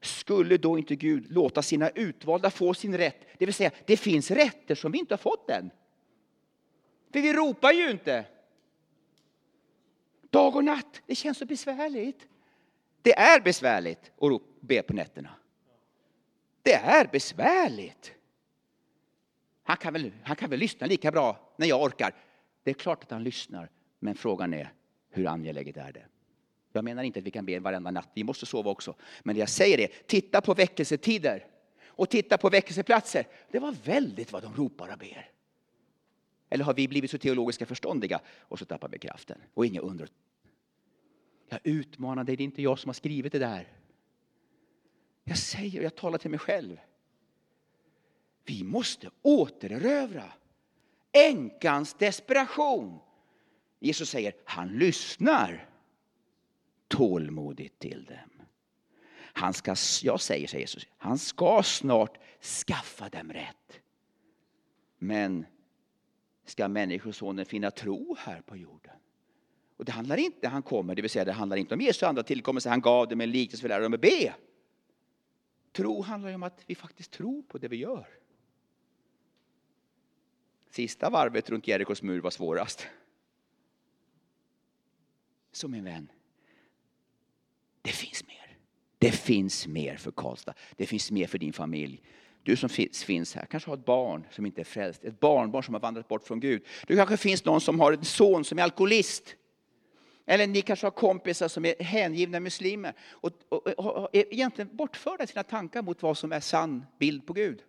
Skulle 0.00 0.56
då 0.56 0.78
inte 0.78 0.96
Gud 0.96 1.32
låta 1.32 1.62
sina 1.62 1.90
utvalda 1.90 2.50
få 2.50 2.74
sin 2.74 2.96
rätt? 2.96 3.26
Det 3.38 3.46
vill 3.46 3.54
säga, 3.54 3.70
det 3.86 3.96
finns 3.96 4.30
rätter 4.30 4.74
som 4.74 4.92
vi 4.92 4.98
inte 4.98 5.14
har 5.14 5.18
fått 5.18 5.50
än. 5.50 5.70
För 7.12 7.20
vi 7.20 7.32
ropar 7.32 7.72
ju 7.72 7.90
inte. 7.90 8.26
Dag 10.30 10.56
och 10.56 10.64
natt, 10.64 11.02
det 11.06 11.14
känns 11.14 11.38
så 11.38 11.46
besvärligt. 11.46 12.26
Det 13.02 13.18
är 13.18 13.40
besvärligt 13.40 14.12
att 14.20 14.42
be 14.60 14.82
på 14.82 14.92
nätterna. 14.92 15.30
Det 16.62 16.74
är 16.74 17.06
besvärligt. 17.12 18.14
Han 19.62 19.76
kan, 19.76 19.92
väl, 19.92 20.12
han 20.22 20.36
kan 20.36 20.50
väl 20.50 20.58
lyssna 20.58 20.86
lika 20.86 21.10
bra 21.10 21.54
när 21.56 21.66
jag 21.66 21.82
orkar. 21.82 22.14
Det 22.62 22.70
är 22.70 22.74
klart 22.74 23.02
att 23.02 23.10
han 23.10 23.24
lyssnar, 23.24 23.70
men 23.98 24.14
frågan 24.14 24.54
är 24.54 24.72
hur 25.10 25.26
angeläget 25.26 25.76
är 25.76 25.92
det? 25.92 26.04
Jag 26.78 26.84
menar 26.84 27.02
inte 27.02 27.18
att 27.18 27.26
vi 27.26 27.30
kan 27.30 27.44
be 27.44 27.58
varenda 27.58 27.90
natt, 27.90 28.08
vi 28.14 28.24
måste 28.24 28.46
sova 28.46 28.70
också. 28.70 28.94
Men 29.22 29.34
det 29.34 29.40
jag 29.40 29.48
säger 29.48 29.78
är, 29.80 29.88
titta 30.06 30.40
på 30.40 30.54
väckelsetider 30.54 31.46
och 31.86 32.10
titta 32.10 32.38
på 32.38 32.48
väckelseplatser. 32.48 33.26
Det 33.50 33.58
var 33.58 33.72
väldigt 33.84 34.32
vad 34.32 34.42
de 34.42 34.54
ropar 34.54 34.92
och 34.92 34.98
ber. 34.98 35.30
Eller 36.50 36.64
har 36.64 36.74
vi 36.74 36.88
blivit 36.88 37.10
så 37.10 37.18
teologiska 37.18 37.66
förståndiga 37.66 38.20
och 38.26 38.58
så 38.58 38.64
tappar 38.64 38.88
vi 38.88 38.98
kraften 38.98 39.38
och 39.54 39.66
inga 39.66 39.80
under. 39.80 40.08
Jag 41.48 41.60
utmanar 41.62 42.24
dig, 42.24 42.36
det 42.36 42.42
är 42.42 42.44
inte 42.44 42.62
jag 42.62 42.78
som 42.78 42.88
har 42.88 42.94
skrivit 42.94 43.32
det 43.32 43.38
där. 43.38 43.68
Jag 45.24 45.38
säger, 45.38 45.82
jag 45.82 45.94
talar 45.94 46.18
till 46.18 46.30
mig 46.30 46.38
själv. 46.38 46.80
Vi 48.44 48.64
måste 48.64 49.10
återerövra 49.22 50.32
änkans 51.12 51.94
desperation. 51.94 52.98
Jesus 53.78 54.10
säger, 54.10 54.32
han 54.44 54.68
lyssnar 54.68 55.68
tålmodigt 56.88 57.78
till 57.78 58.04
dem. 58.04 58.42
Han 59.32 59.54
ska, 59.54 59.70
jag 60.02 60.20
säger, 60.20 60.46
säger 60.46 60.60
Jesus, 60.60 60.86
han 60.96 61.18
ska 61.18 61.62
snart 61.62 62.18
skaffa 62.66 63.08
dem 63.08 63.32
rätt. 63.32 63.80
Men 64.98 65.46
ska 66.44 66.68
Människosonen 66.68 67.46
finna 67.46 67.70
tro 67.70 68.16
här 68.18 68.40
på 68.40 68.56
jorden? 68.56 68.96
Och 69.76 69.84
det 69.84 69.92
handlar 69.92 70.16
inte, 70.16 70.48
han 70.48 70.62
kommer, 70.62 70.94
det 70.94 71.02
vill 71.02 71.10
säga 71.10 71.24
det 71.24 71.32
handlar 71.32 71.56
inte 71.56 71.74
om 71.74 71.80
Jesu 71.80 72.06
andra 72.06 72.22
tillkommelse, 72.22 72.68
han 72.68 72.80
gav 72.80 73.08
dem 73.08 73.20
en 73.20 73.30
liknelse 73.30 73.60
för 73.60 73.68
att 73.68 73.70
lära 73.70 73.82
dem 73.82 73.94
att 73.94 74.00
be. 74.00 74.34
Tro 75.72 76.02
handlar 76.02 76.34
om 76.34 76.42
att 76.42 76.64
vi 76.66 76.74
faktiskt 76.74 77.10
tror 77.10 77.42
på 77.42 77.58
det 77.58 77.68
vi 77.68 77.76
gör. 77.76 78.08
Sista 80.70 81.10
varvet 81.10 81.50
runt 81.50 81.68
Jerikos 81.68 82.02
mur 82.02 82.20
var 82.20 82.30
svårast. 82.30 82.86
Så 85.52 85.68
min 85.68 85.84
vän. 85.84 86.08
Det 88.98 89.10
finns 89.10 89.66
mer 89.66 89.96
för 89.96 90.10
Karlstad. 90.10 90.54
Det 90.76 90.86
finns 90.86 91.10
mer 91.10 91.26
för 91.26 91.38
din 91.38 91.52
familj. 91.52 92.02
Du 92.42 92.56
som 92.56 92.68
finns 92.68 93.34
här 93.34 93.46
kanske 93.46 93.70
har 93.70 93.76
ett 93.76 93.84
barn 93.84 94.26
som 94.30 94.46
inte 94.46 94.60
är 94.60 94.64
frälst, 94.64 95.04
ett 95.04 95.20
barnbarn 95.20 95.62
som 95.62 95.74
har 95.74 95.80
vandrat 95.80 96.08
bort 96.08 96.26
från 96.26 96.40
Gud. 96.40 96.62
Du 96.86 96.96
kanske 96.96 97.16
finns 97.16 97.44
någon 97.44 97.60
som 97.60 97.80
har 97.80 97.92
en 97.92 98.04
son 98.04 98.44
som 98.44 98.58
är 98.58 98.62
alkoholist. 98.62 99.34
Eller 100.26 100.46
ni 100.46 100.60
kanske 100.60 100.86
har 100.86 100.90
kompisar 100.90 101.48
som 101.48 101.64
är 101.64 101.82
hängivna 101.82 102.40
muslimer 102.40 102.94
och, 103.10 103.32
och, 103.48 103.66
och, 103.66 103.96
och 103.96 104.08
är 104.12 104.34
egentligen 104.34 104.76
bortförda 104.76 105.24
i 105.24 105.26
sina 105.26 105.42
tankar 105.42 105.82
mot 105.82 106.02
vad 106.02 106.18
som 106.18 106.32
är 106.32 106.40
sann 106.40 106.84
bild 106.98 107.26
på 107.26 107.32
Gud. 107.32 107.62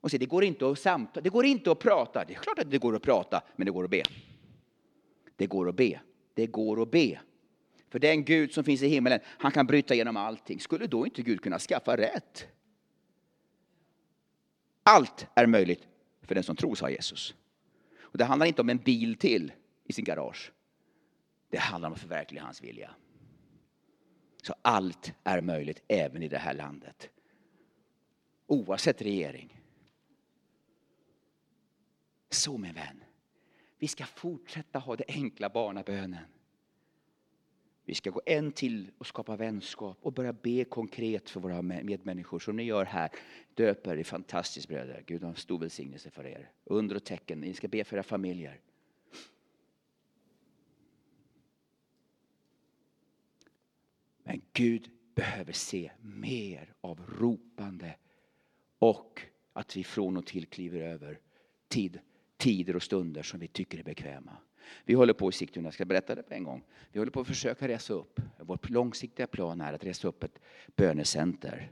Och 0.00 0.10
så, 0.10 0.16
det 0.16 0.26
går 0.26 0.44
inte 0.44 0.70
att 0.70 0.78
samtala, 0.78 1.22
det 1.22 1.30
går 1.30 1.46
inte 1.46 1.70
att 1.70 1.78
prata. 1.78 2.24
Det 2.24 2.34
är 2.34 2.38
klart 2.38 2.58
att 2.58 2.70
det 2.70 2.78
går 2.78 2.96
att 2.96 3.02
prata, 3.02 3.42
men 3.56 3.66
det 3.66 3.72
går 3.72 3.84
att 3.84 3.90
be. 3.90 4.02
Det 5.36 5.46
går 5.46 5.68
att 5.68 5.76
be. 5.76 6.00
Det 6.34 6.46
går 6.46 6.82
att 6.82 6.90
be. 6.90 7.20
För 7.88 7.98
den 7.98 8.24
Gud 8.24 8.52
som 8.52 8.64
finns 8.64 8.82
i 8.82 8.88
himmelen, 8.88 9.20
han 9.24 9.52
kan 9.52 9.66
bryta 9.66 9.94
igenom 9.94 10.16
allting. 10.16 10.60
Skulle 10.60 10.86
då 10.86 11.06
inte 11.06 11.22
Gud 11.22 11.40
kunna 11.40 11.58
skaffa 11.58 11.96
rätt? 11.96 12.46
Allt 14.82 15.26
är 15.34 15.46
möjligt 15.46 15.88
för 16.22 16.34
den 16.34 16.44
som 16.44 16.56
tror, 16.56 16.74
sa 16.74 16.90
Jesus. 16.90 17.34
Och 17.98 18.18
det 18.18 18.24
handlar 18.24 18.46
inte 18.46 18.62
om 18.62 18.70
en 18.70 18.78
bil 18.78 19.16
till 19.16 19.52
i 19.84 19.92
sin 19.92 20.04
garage. 20.04 20.52
Det 21.50 21.58
handlar 21.58 21.88
om 21.88 21.92
att 21.92 22.00
förverkliga 22.00 22.42
hans 22.42 22.62
vilja. 22.62 22.90
Så 24.42 24.54
allt 24.62 25.12
är 25.24 25.40
möjligt 25.40 25.82
även 25.88 26.22
i 26.22 26.28
det 26.28 26.38
här 26.38 26.54
landet. 26.54 27.10
Oavsett 28.46 29.02
regering. 29.02 29.60
Så 32.30 32.58
min 32.58 32.74
vän, 32.74 33.04
vi 33.78 33.88
ska 33.88 34.04
fortsätta 34.04 34.78
ha 34.78 34.96
det 34.96 35.04
enkla 35.08 35.48
barnabönen. 35.48 36.24
Vi 37.88 37.94
ska 37.94 38.10
gå 38.10 38.20
en 38.26 38.52
till 38.52 38.90
och 38.98 39.06
skapa 39.06 39.36
vänskap 39.36 39.98
och 40.00 40.12
börja 40.12 40.32
be 40.32 40.64
konkret 40.64 41.30
för 41.30 41.40
våra 41.40 41.62
medmänniskor 41.62 42.38
som 42.38 42.56
ni 42.56 42.62
gör 42.62 42.84
här. 42.84 43.10
Döper 43.54 43.96
är 43.96 44.04
fantastiskt 44.04 44.68
bröder. 44.68 45.04
Gud 45.06 45.22
har 45.22 45.30
en 45.30 45.36
stor 45.36 45.58
välsignelse 45.58 46.10
för 46.10 46.26
er. 46.26 46.50
Under 46.64 46.96
och 46.96 47.04
tecken. 47.04 47.40
Ni 47.40 47.54
ska 47.54 47.68
be 47.68 47.84
för 47.84 47.96
era 47.96 48.02
familjer. 48.02 48.60
Men 54.22 54.42
Gud 54.52 54.90
behöver 55.14 55.52
se 55.52 55.90
mer 56.00 56.74
av 56.80 57.00
ropande 57.18 57.96
och 58.78 59.22
att 59.52 59.76
vi 59.76 59.84
från 59.84 60.16
och 60.16 60.26
till 60.26 60.46
kliver 60.46 60.80
över 60.80 61.20
tid, 61.68 61.98
tider 62.36 62.76
och 62.76 62.82
stunder 62.82 63.22
som 63.22 63.40
vi 63.40 63.48
tycker 63.48 63.78
är 63.78 63.82
bekväma. 63.82 64.36
Vi 64.84 64.94
håller 64.94 65.12
på 65.12 65.28
i 65.28 65.32
Sigtuna, 65.32 65.66
jag 65.66 65.74
ska 65.74 65.84
berätta 65.84 66.14
det 66.14 66.22
på 66.22 66.34
en 66.34 66.44
gång. 66.44 66.64
Vi 66.92 66.98
håller 66.98 67.12
på 67.12 67.20
att 67.20 67.26
försöka 67.26 67.68
resa 67.68 67.94
upp. 67.94 68.20
Vår 68.38 68.58
långsiktiga 68.62 69.26
plan 69.26 69.60
är 69.60 69.72
att 69.72 69.84
resa 69.84 70.08
upp 70.08 70.24
ett 70.24 70.38
bönecenter 70.76 71.70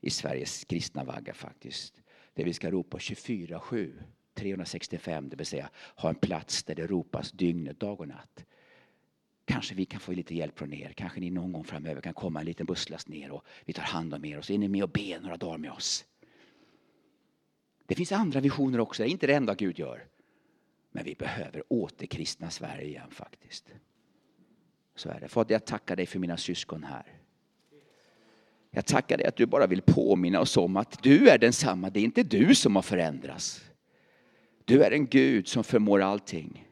i 0.00 0.10
Sveriges 0.10 0.64
kristna 0.64 1.04
vagga 1.04 1.34
faktiskt. 1.34 2.02
Där 2.34 2.44
vi 2.44 2.52
ska 2.52 2.70
ropa 2.70 2.98
24-7, 2.98 3.92
365, 4.34 5.28
det 5.28 5.36
vill 5.36 5.46
säga 5.46 5.70
ha 5.96 6.08
en 6.08 6.14
plats 6.14 6.62
där 6.62 6.74
det 6.74 6.86
ropas 6.86 7.32
dygnet, 7.32 7.80
dag 7.80 8.00
och 8.00 8.08
natt. 8.08 8.44
Kanske 9.44 9.74
vi 9.74 9.84
kan 9.84 10.00
få 10.00 10.12
lite 10.12 10.34
hjälp 10.34 10.58
från 10.58 10.72
er. 10.72 10.92
Kanske 10.92 11.20
ni 11.20 11.30
någon 11.30 11.52
gång 11.52 11.64
framöver 11.64 12.00
kan 12.00 12.14
komma 12.14 12.40
en 12.40 12.46
liten 12.46 12.66
busslast 12.66 13.08
ner 13.08 13.30
och 13.30 13.44
vi 13.64 13.72
tar 13.72 13.82
hand 13.82 14.14
om 14.14 14.24
er 14.24 14.38
och 14.38 14.44
så 14.44 14.52
är 14.52 14.58
ni 14.58 14.68
med 14.68 14.82
och 14.82 14.90
ber 14.90 15.20
några 15.20 15.36
dagar 15.36 15.58
med 15.58 15.70
oss. 15.70 16.04
Det 17.86 17.94
finns 17.94 18.12
andra 18.12 18.40
visioner 18.40 18.80
också, 18.80 19.02
det 19.02 19.08
är 19.08 19.10
inte 19.10 19.26
det 19.26 19.34
enda 19.34 19.54
Gud 19.54 19.78
gör. 19.78 20.06
Men 20.90 21.04
vi 21.04 21.14
behöver 21.14 21.62
återkristna 21.68 22.50
Sverige 22.50 22.84
igen 22.84 23.10
faktiskt. 23.10 23.68
Så 24.94 25.08
är 25.08 25.20
det. 25.20 25.28
Fader, 25.28 25.54
jag 25.54 25.64
tackar 25.64 25.96
dig 25.96 26.06
för 26.06 26.18
mina 26.18 26.36
syskon 26.36 26.84
här. 26.84 27.18
Jag 28.70 28.86
tackar 28.86 29.16
dig 29.16 29.26
att 29.26 29.36
du 29.36 29.46
bara 29.46 29.66
vill 29.66 29.82
påminna 29.82 30.40
oss 30.40 30.56
om 30.56 30.76
att 30.76 31.02
du 31.02 31.28
är 31.28 31.38
densamma. 31.38 31.90
Det 31.90 32.00
är 32.00 32.04
inte 32.04 32.22
du 32.22 32.54
som 32.54 32.76
har 32.76 32.82
förändrats. 32.82 33.64
Du 34.64 34.82
är 34.82 34.90
en 34.90 35.06
Gud 35.06 35.48
som 35.48 35.64
förmår 35.64 36.02
allting. 36.02 36.68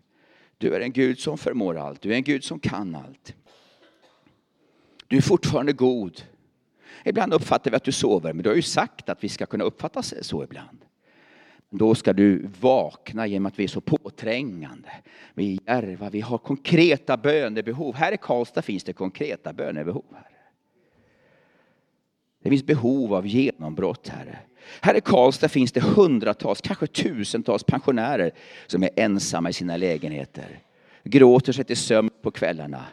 Du 0.59 0.75
är 0.75 0.81
en 0.81 0.93
Gud 0.93 1.19
som 1.19 1.39
förmår 1.39 1.79
allt. 1.79 2.03
Du 2.03 2.13
är 2.13 2.17
en 2.17 2.25
Gud 2.25 2.45
som 2.45 2.61
kan 2.61 2.95
allt. 2.95 3.35
Du 5.07 5.17
är 5.17 5.21
fortfarande 5.21 5.73
god. 5.73 6.23
Ibland 7.05 7.35
uppfattar 7.35 7.71
vi 7.71 7.77
att 7.77 7.85
du 7.85 7.93
sover, 7.93 8.33
men 8.33 8.43
du 8.43 8.49
har 8.49 8.57
ju 8.57 8.63
sagt 8.63 9.09
att 9.09 9.25
vi 9.25 9.29
ska 9.29 9.47
kunna 9.47 9.65
uppfatta 9.65 10.03
så 10.03 10.45
ibland. 10.45 10.85
Då 11.71 11.95
ska 11.95 12.13
du 12.13 12.49
vakna 12.61 13.27
genom 13.27 13.47
att 13.47 13.59
vi 13.59 13.65
är 13.65 13.69
så 13.69 13.81
påträngande. 13.81 14.91
Vi 15.35 15.61
är 15.67 15.75
järva, 15.75 16.11
vi 16.11 16.21
har 16.21 16.39
konkreta 16.39 17.17
bönebehov. 17.17 17.95
Här 17.95 18.13
i 18.13 18.17
Karlstad 18.17 18.63
finns 18.63 18.85
det 18.85 18.93
konkreta 18.93 19.53
bönebehov. 19.53 20.05
Herre. 20.15 20.37
Det 22.43 22.51
finns 22.51 22.65
behov 22.65 23.15
av 23.15 23.27
genombrott, 23.27 24.09
Herre. 24.09 24.39
Här 24.81 24.95
i 24.95 25.01
Karlstad 25.01 25.49
finns 25.49 25.73
det 25.73 25.81
hundratals, 25.81 26.61
kanske 26.61 26.87
tusentals 26.87 27.65
pensionärer 27.65 28.33
som 28.67 28.83
är 28.83 28.91
ensamma 28.97 29.51
i 29.51 29.53
sina 29.53 29.77
lägenheter. 29.77 30.59
Gråter 31.05 31.53
sig 31.53 31.65
till 31.65 31.77
sömn 31.77 32.11
på 32.23 32.31
kvällarna. 32.31 32.85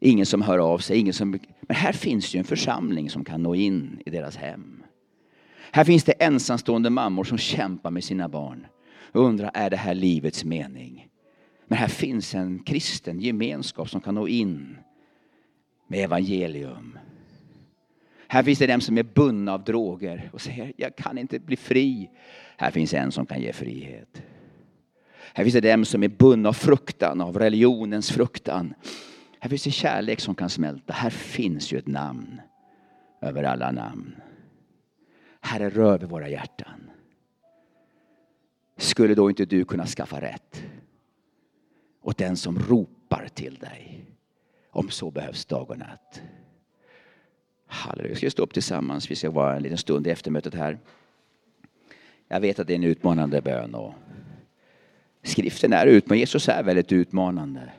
Ingen 0.00 0.26
som 0.26 0.42
hör 0.42 0.58
av 0.58 0.78
sig. 0.78 0.98
Ingen 0.98 1.14
som... 1.14 1.30
Men 1.60 1.76
här 1.76 1.92
finns 1.92 2.34
ju 2.34 2.38
en 2.38 2.44
församling 2.44 3.10
som 3.10 3.24
kan 3.24 3.42
nå 3.42 3.54
in 3.54 4.02
i 4.06 4.10
deras 4.10 4.36
hem. 4.36 4.81
Här 5.74 5.84
finns 5.84 6.04
det 6.04 6.12
ensamstående 6.12 6.90
mammor 6.90 7.24
som 7.24 7.38
kämpar 7.38 7.90
med 7.90 8.04
sina 8.04 8.28
barn 8.28 8.66
och 9.12 9.24
undrar, 9.24 9.50
är 9.54 9.70
det 9.70 9.76
här 9.76 9.94
livets 9.94 10.44
mening? 10.44 11.08
Men 11.66 11.78
här 11.78 11.88
finns 11.88 12.34
en 12.34 12.58
kristen 12.58 13.20
gemenskap 13.20 13.90
som 13.90 14.00
kan 14.00 14.14
nå 14.14 14.28
in 14.28 14.78
med 15.86 16.04
evangelium. 16.04 16.98
Här 18.28 18.42
finns 18.42 18.58
det 18.58 18.66
dem 18.66 18.80
som 18.80 18.98
är 18.98 19.02
bundna 19.02 19.52
av 19.52 19.64
droger 19.64 20.30
och 20.32 20.40
säger, 20.40 20.72
jag 20.76 20.96
kan 20.96 21.18
inte 21.18 21.38
bli 21.38 21.56
fri. 21.56 22.10
Här 22.56 22.70
finns 22.70 22.94
en 22.94 23.12
som 23.12 23.26
kan 23.26 23.40
ge 23.40 23.52
frihet. 23.52 24.22
Här 25.34 25.44
finns 25.44 25.54
det 25.54 25.60
dem 25.60 25.84
som 25.84 26.02
är 26.02 26.08
bundna 26.08 26.48
av 26.48 26.52
fruktan, 26.52 27.20
av 27.20 27.38
religionens 27.38 28.10
fruktan. 28.10 28.74
Här 29.38 29.48
finns 29.48 29.64
det 29.64 29.70
kärlek 29.70 30.20
som 30.20 30.34
kan 30.34 30.48
smälta. 30.48 30.92
Här 30.92 31.10
finns 31.10 31.72
ju 31.72 31.78
ett 31.78 31.86
namn 31.86 32.40
över 33.20 33.42
alla 33.42 33.70
namn. 33.70 34.14
Herre, 35.42 35.70
rör 35.70 35.98
vid 35.98 36.08
våra 36.08 36.28
hjärtan. 36.28 36.90
Skulle 38.76 39.14
då 39.14 39.30
inte 39.30 39.44
du 39.44 39.64
kunna 39.64 39.86
skaffa 39.86 40.20
rätt 40.20 40.64
åt 42.02 42.18
den 42.18 42.36
som 42.36 42.58
ropar 42.58 43.28
till 43.34 43.54
dig, 43.54 44.04
om 44.70 44.90
så 44.90 45.10
behövs 45.10 45.44
dag 45.44 45.70
och 45.70 45.78
natt. 45.78 46.22
Halleluja. 47.66 48.16
Ska 48.16 48.26
vi 48.26 48.30
stå 48.30 48.42
upp 48.42 48.54
tillsammans? 48.54 49.10
Vi 49.10 49.16
ska 49.16 49.30
vara 49.30 49.56
en 49.56 49.62
liten 49.62 49.78
stund 49.78 50.06
i 50.06 50.10
eftermötet 50.10 50.54
här. 50.54 50.78
Jag 52.28 52.40
vet 52.40 52.58
att 52.58 52.66
det 52.66 52.72
är 52.72 52.76
en 52.76 52.84
utmanande 52.84 53.40
bön 53.40 53.74
och 53.74 53.94
Skriften 55.22 55.72
är 55.72 55.86
utmanande, 55.86 56.18
Jesus 56.18 56.48
är 56.48 56.62
väldigt 56.62 56.92
utmanande. 56.92 57.72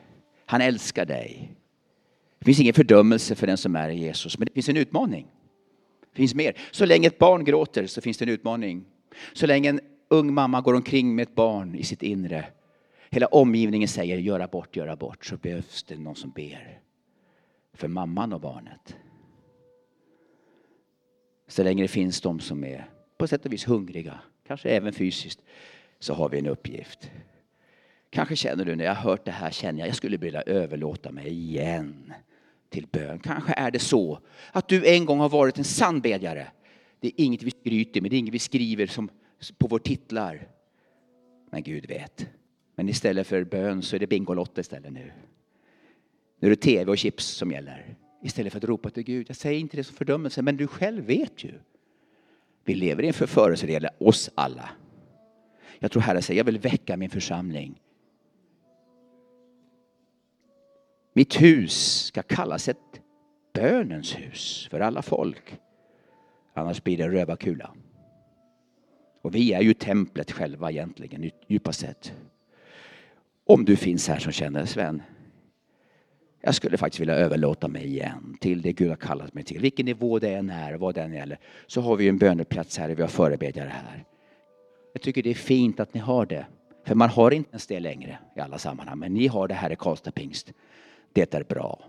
Han 0.46 0.60
älskar 0.60 1.06
dig. 1.06 1.54
Det 2.38 2.44
finns 2.44 2.60
ingen 2.60 2.74
fördömelse 2.74 3.34
för 3.34 3.46
den 3.46 3.56
som 3.56 3.76
är 3.76 3.88
i 3.88 3.98
Jesus, 3.98 4.38
men 4.38 4.46
det 4.46 4.52
finns 4.52 4.68
en 4.68 4.76
utmaning. 4.76 5.26
Finns 6.14 6.34
mer. 6.34 6.58
Så 6.70 6.86
länge 6.86 7.06
ett 7.06 7.18
barn 7.18 7.44
gråter 7.44 7.86
så 7.86 8.00
finns 8.00 8.18
det 8.18 8.24
en 8.24 8.28
utmaning. 8.28 8.84
Så 9.32 9.46
länge 9.46 9.68
en 9.68 9.80
ung 10.08 10.34
mamma 10.34 10.60
går 10.60 10.74
omkring 10.74 11.14
med 11.14 11.22
ett 11.22 11.34
barn 11.34 11.74
i 11.74 11.84
sitt 11.84 12.02
inre, 12.02 12.46
hela 13.10 13.26
omgivningen 13.26 13.88
säger 13.88 14.18
gör 14.18 14.40
abort, 14.40 14.76
gör 14.76 14.88
abort, 14.88 15.24
så 15.24 15.36
behövs 15.36 15.82
det 15.82 15.96
någon 15.96 16.16
som 16.16 16.30
ber 16.30 16.80
för 17.72 17.88
mamman 17.88 18.32
och 18.32 18.40
barnet. 18.40 18.96
Så 21.48 21.62
länge 21.62 21.82
det 21.82 21.88
finns 21.88 22.20
de 22.20 22.40
som 22.40 22.64
är 22.64 22.90
på 23.18 23.26
sätt 23.26 23.46
och 23.46 23.52
vis 23.52 23.68
hungriga, 23.68 24.20
kanske 24.46 24.68
även 24.68 24.92
fysiskt, 24.92 25.42
så 25.98 26.14
har 26.14 26.28
vi 26.28 26.38
en 26.38 26.46
uppgift. 26.46 27.10
Kanske 28.10 28.36
känner 28.36 28.64
du 28.64 28.76
när 28.76 28.84
jag 28.84 28.94
har 28.94 29.10
hört 29.10 29.24
det 29.24 29.30
här, 29.30 29.50
känner 29.50 29.80
jag, 29.80 29.88
jag 29.88 29.96
skulle 29.96 30.16
vilja 30.16 30.42
överlåta 30.42 31.12
mig 31.12 31.28
igen 31.28 32.12
till 32.74 32.86
bön. 32.86 33.18
Kanske 33.18 33.52
är 33.52 33.70
det 33.70 33.78
så 33.78 34.18
att 34.52 34.68
du 34.68 34.86
en 34.86 35.04
gång 35.04 35.18
har 35.18 35.28
varit 35.28 35.58
en 35.58 35.64
sann 35.64 36.00
bedjare. 36.00 36.46
Det 37.00 37.08
är 37.08 37.12
inget 37.16 37.42
vi 37.42 37.50
skryter 37.50 38.00
med, 38.00 38.10
det 38.10 38.16
är 38.16 38.18
inget 38.18 38.34
vi 38.34 38.38
skriver 38.38 38.86
som 38.86 39.10
på 39.58 39.66
våra 39.66 39.82
titlar. 39.82 40.48
Men 41.50 41.62
Gud 41.62 41.86
vet. 41.86 42.26
Men 42.74 42.88
istället 42.88 43.26
för 43.26 43.44
bön 43.44 43.82
så 43.82 43.96
är 43.96 44.00
det 44.00 44.06
Bingolotto 44.06 44.60
istället 44.60 44.92
nu. 44.92 45.12
Nu 46.40 46.48
är 46.48 46.50
det 46.50 46.56
tv 46.56 46.90
och 46.90 46.98
chips 46.98 47.24
som 47.24 47.52
gäller. 47.52 47.96
Istället 48.22 48.52
för 48.52 48.60
att 48.60 48.64
ropa 48.64 48.90
till 48.90 49.02
Gud. 49.02 49.26
Jag 49.28 49.36
säger 49.36 49.60
inte 49.60 49.76
det 49.76 49.84
som 49.84 49.96
fördömelse, 49.96 50.42
men 50.42 50.56
du 50.56 50.66
själv 50.66 51.04
vet 51.04 51.44
ju. 51.44 51.52
Vi 52.64 52.74
lever 52.74 53.02
i 53.02 53.06
en 53.06 53.14
förförelse, 53.14 53.66
det 53.66 53.72
gäller 53.72 53.90
oss 53.98 54.30
alla. 54.34 54.70
Jag 55.78 55.90
tror 55.90 56.02
Herren 56.02 56.22
säger, 56.22 56.38
jag 56.38 56.44
vill 56.44 56.58
väcka 56.58 56.96
min 56.96 57.10
församling. 57.10 57.80
Mitt 61.16 61.40
hus 61.42 62.04
ska 62.04 62.22
kallas 62.22 62.68
ett 62.68 63.00
bönens 63.54 64.18
hus 64.18 64.68
för 64.70 64.80
alla 64.80 65.02
folk. 65.02 65.58
Annars 66.54 66.82
blir 66.82 66.98
det 66.98 67.04
en 67.04 67.10
rövarkula. 67.10 67.74
Och 69.22 69.34
vi 69.34 69.52
är 69.52 69.60
ju 69.60 69.74
templet 69.74 70.30
själva 70.30 70.70
egentligen, 70.70 71.30
djupast 71.46 71.80
sett. 71.80 72.12
Om 73.46 73.64
du 73.64 73.76
finns 73.76 74.08
här 74.08 74.18
som 74.18 74.32
känner 74.32 74.66
Sven, 74.66 75.02
jag 76.40 76.54
skulle 76.54 76.76
faktiskt 76.76 77.00
vilja 77.00 77.14
överlåta 77.14 77.68
mig 77.68 77.86
igen 77.86 78.36
till 78.40 78.62
det 78.62 78.72
Gud 78.72 78.88
har 78.88 78.96
kallat 78.96 79.34
mig 79.34 79.44
till. 79.44 79.60
Vilken 79.60 79.86
nivå 79.86 80.18
det 80.18 80.34
än 80.34 80.50
är, 80.50 80.74
vad 80.74 80.94
det 80.94 81.02
än 81.02 81.12
gäller, 81.12 81.38
så 81.66 81.80
har 81.80 81.96
vi 81.96 82.08
en 82.08 82.18
böneplats 82.18 82.78
här, 82.78 82.88
vi 82.88 83.02
har 83.02 83.08
förebedjare 83.08 83.68
här. 83.68 84.04
Jag 84.92 85.02
tycker 85.02 85.22
det 85.22 85.30
är 85.30 85.34
fint 85.34 85.80
att 85.80 85.94
ni 85.94 86.00
har 86.00 86.26
det. 86.26 86.46
För 86.84 86.94
man 86.94 87.08
har 87.08 87.30
inte 87.30 87.50
ens 87.50 87.66
det 87.66 87.80
längre 87.80 88.18
i 88.36 88.40
alla 88.40 88.58
sammanhang. 88.58 88.98
Men 88.98 89.14
ni 89.14 89.26
har 89.26 89.48
det 89.48 89.54
här 89.54 89.72
i 89.72 89.76
Karlstad 89.76 90.10
pingst. 90.10 90.52
Det 91.14 91.34
är 91.34 91.44
bra. 91.44 91.84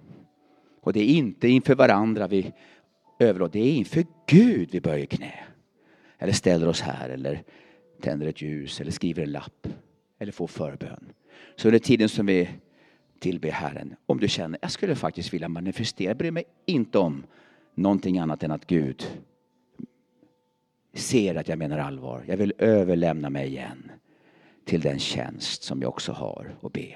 Och 0.82 0.94
det 0.94 1.00
är 1.00 1.08
inte 1.08 1.48
inför 1.48 1.76
varandra 1.76 2.28
vi 2.28 2.54
överlåter, 3.20 3.60
det 3.60 3.66
är 3.66 3.74
inför 3.74 4.06
Gud 4.28 4.70
vi 4.72 4.82
böjer 4.82 5.06
knä. 5.06 5.34
Eller 6.18 6.34
ställer 6.34 6.68
oss 6.68 6.82
här 6.82 7.10
eller 7.10 7.44
tänder 8.02 8.28
ett 8.28 8.42
ljus 8.42 8.82
eller 8.82 8.92
skriver 8.92 9.24
en 9.24 9.32
lapp. 9.32 9.68
Eller 10.20 10.32
får 10.32 10.48
förbön. 10.48 11.12
Så 11.56 11.68
under 11.68 11.80
tiden 11.80 12.10
som 12.10 12.26
vi 12.26 12.50
tillber 13.20 13.52
Herren, 13.52 13.96
om 14.06 14.20
du 14.20 14.28
känner 14.28 14.60
jag 14.62 14.72
skulle 14.72 14.96
faktiskt 14.96 15.34
vilja 15.34 15.50
manifestera, 15.50 16.10
jag 16.10 16.18
bryr 16.18 16.32
mig 16.32 16.44
inte 16.66 16.98
om 16.98 17.26
någonting 17.76 18.20
annat 18.20 18.44
än 18.44 18.52
att 18.52 18.68
Gud 18.68 19.22
ser 20.94 21.36
att 21.36 21.48
jag 21.48 21.60
menar 21.60 21.78
allvar. 21.78 22.24
Jag 22.28 22.38
vill 22.38 22.54
överlämna 22.58 23.30
mig 23.30 23.48
igen 23.48 23.92
till 24.66 24.82
den 24.82 25.00
tjänst 25.00 25.64
som 25.64 25.82
jag 25.82 25.90
också 25.90 26.12
har 26.12 26.56
och 26.62 26.72
be. 26.72 26.96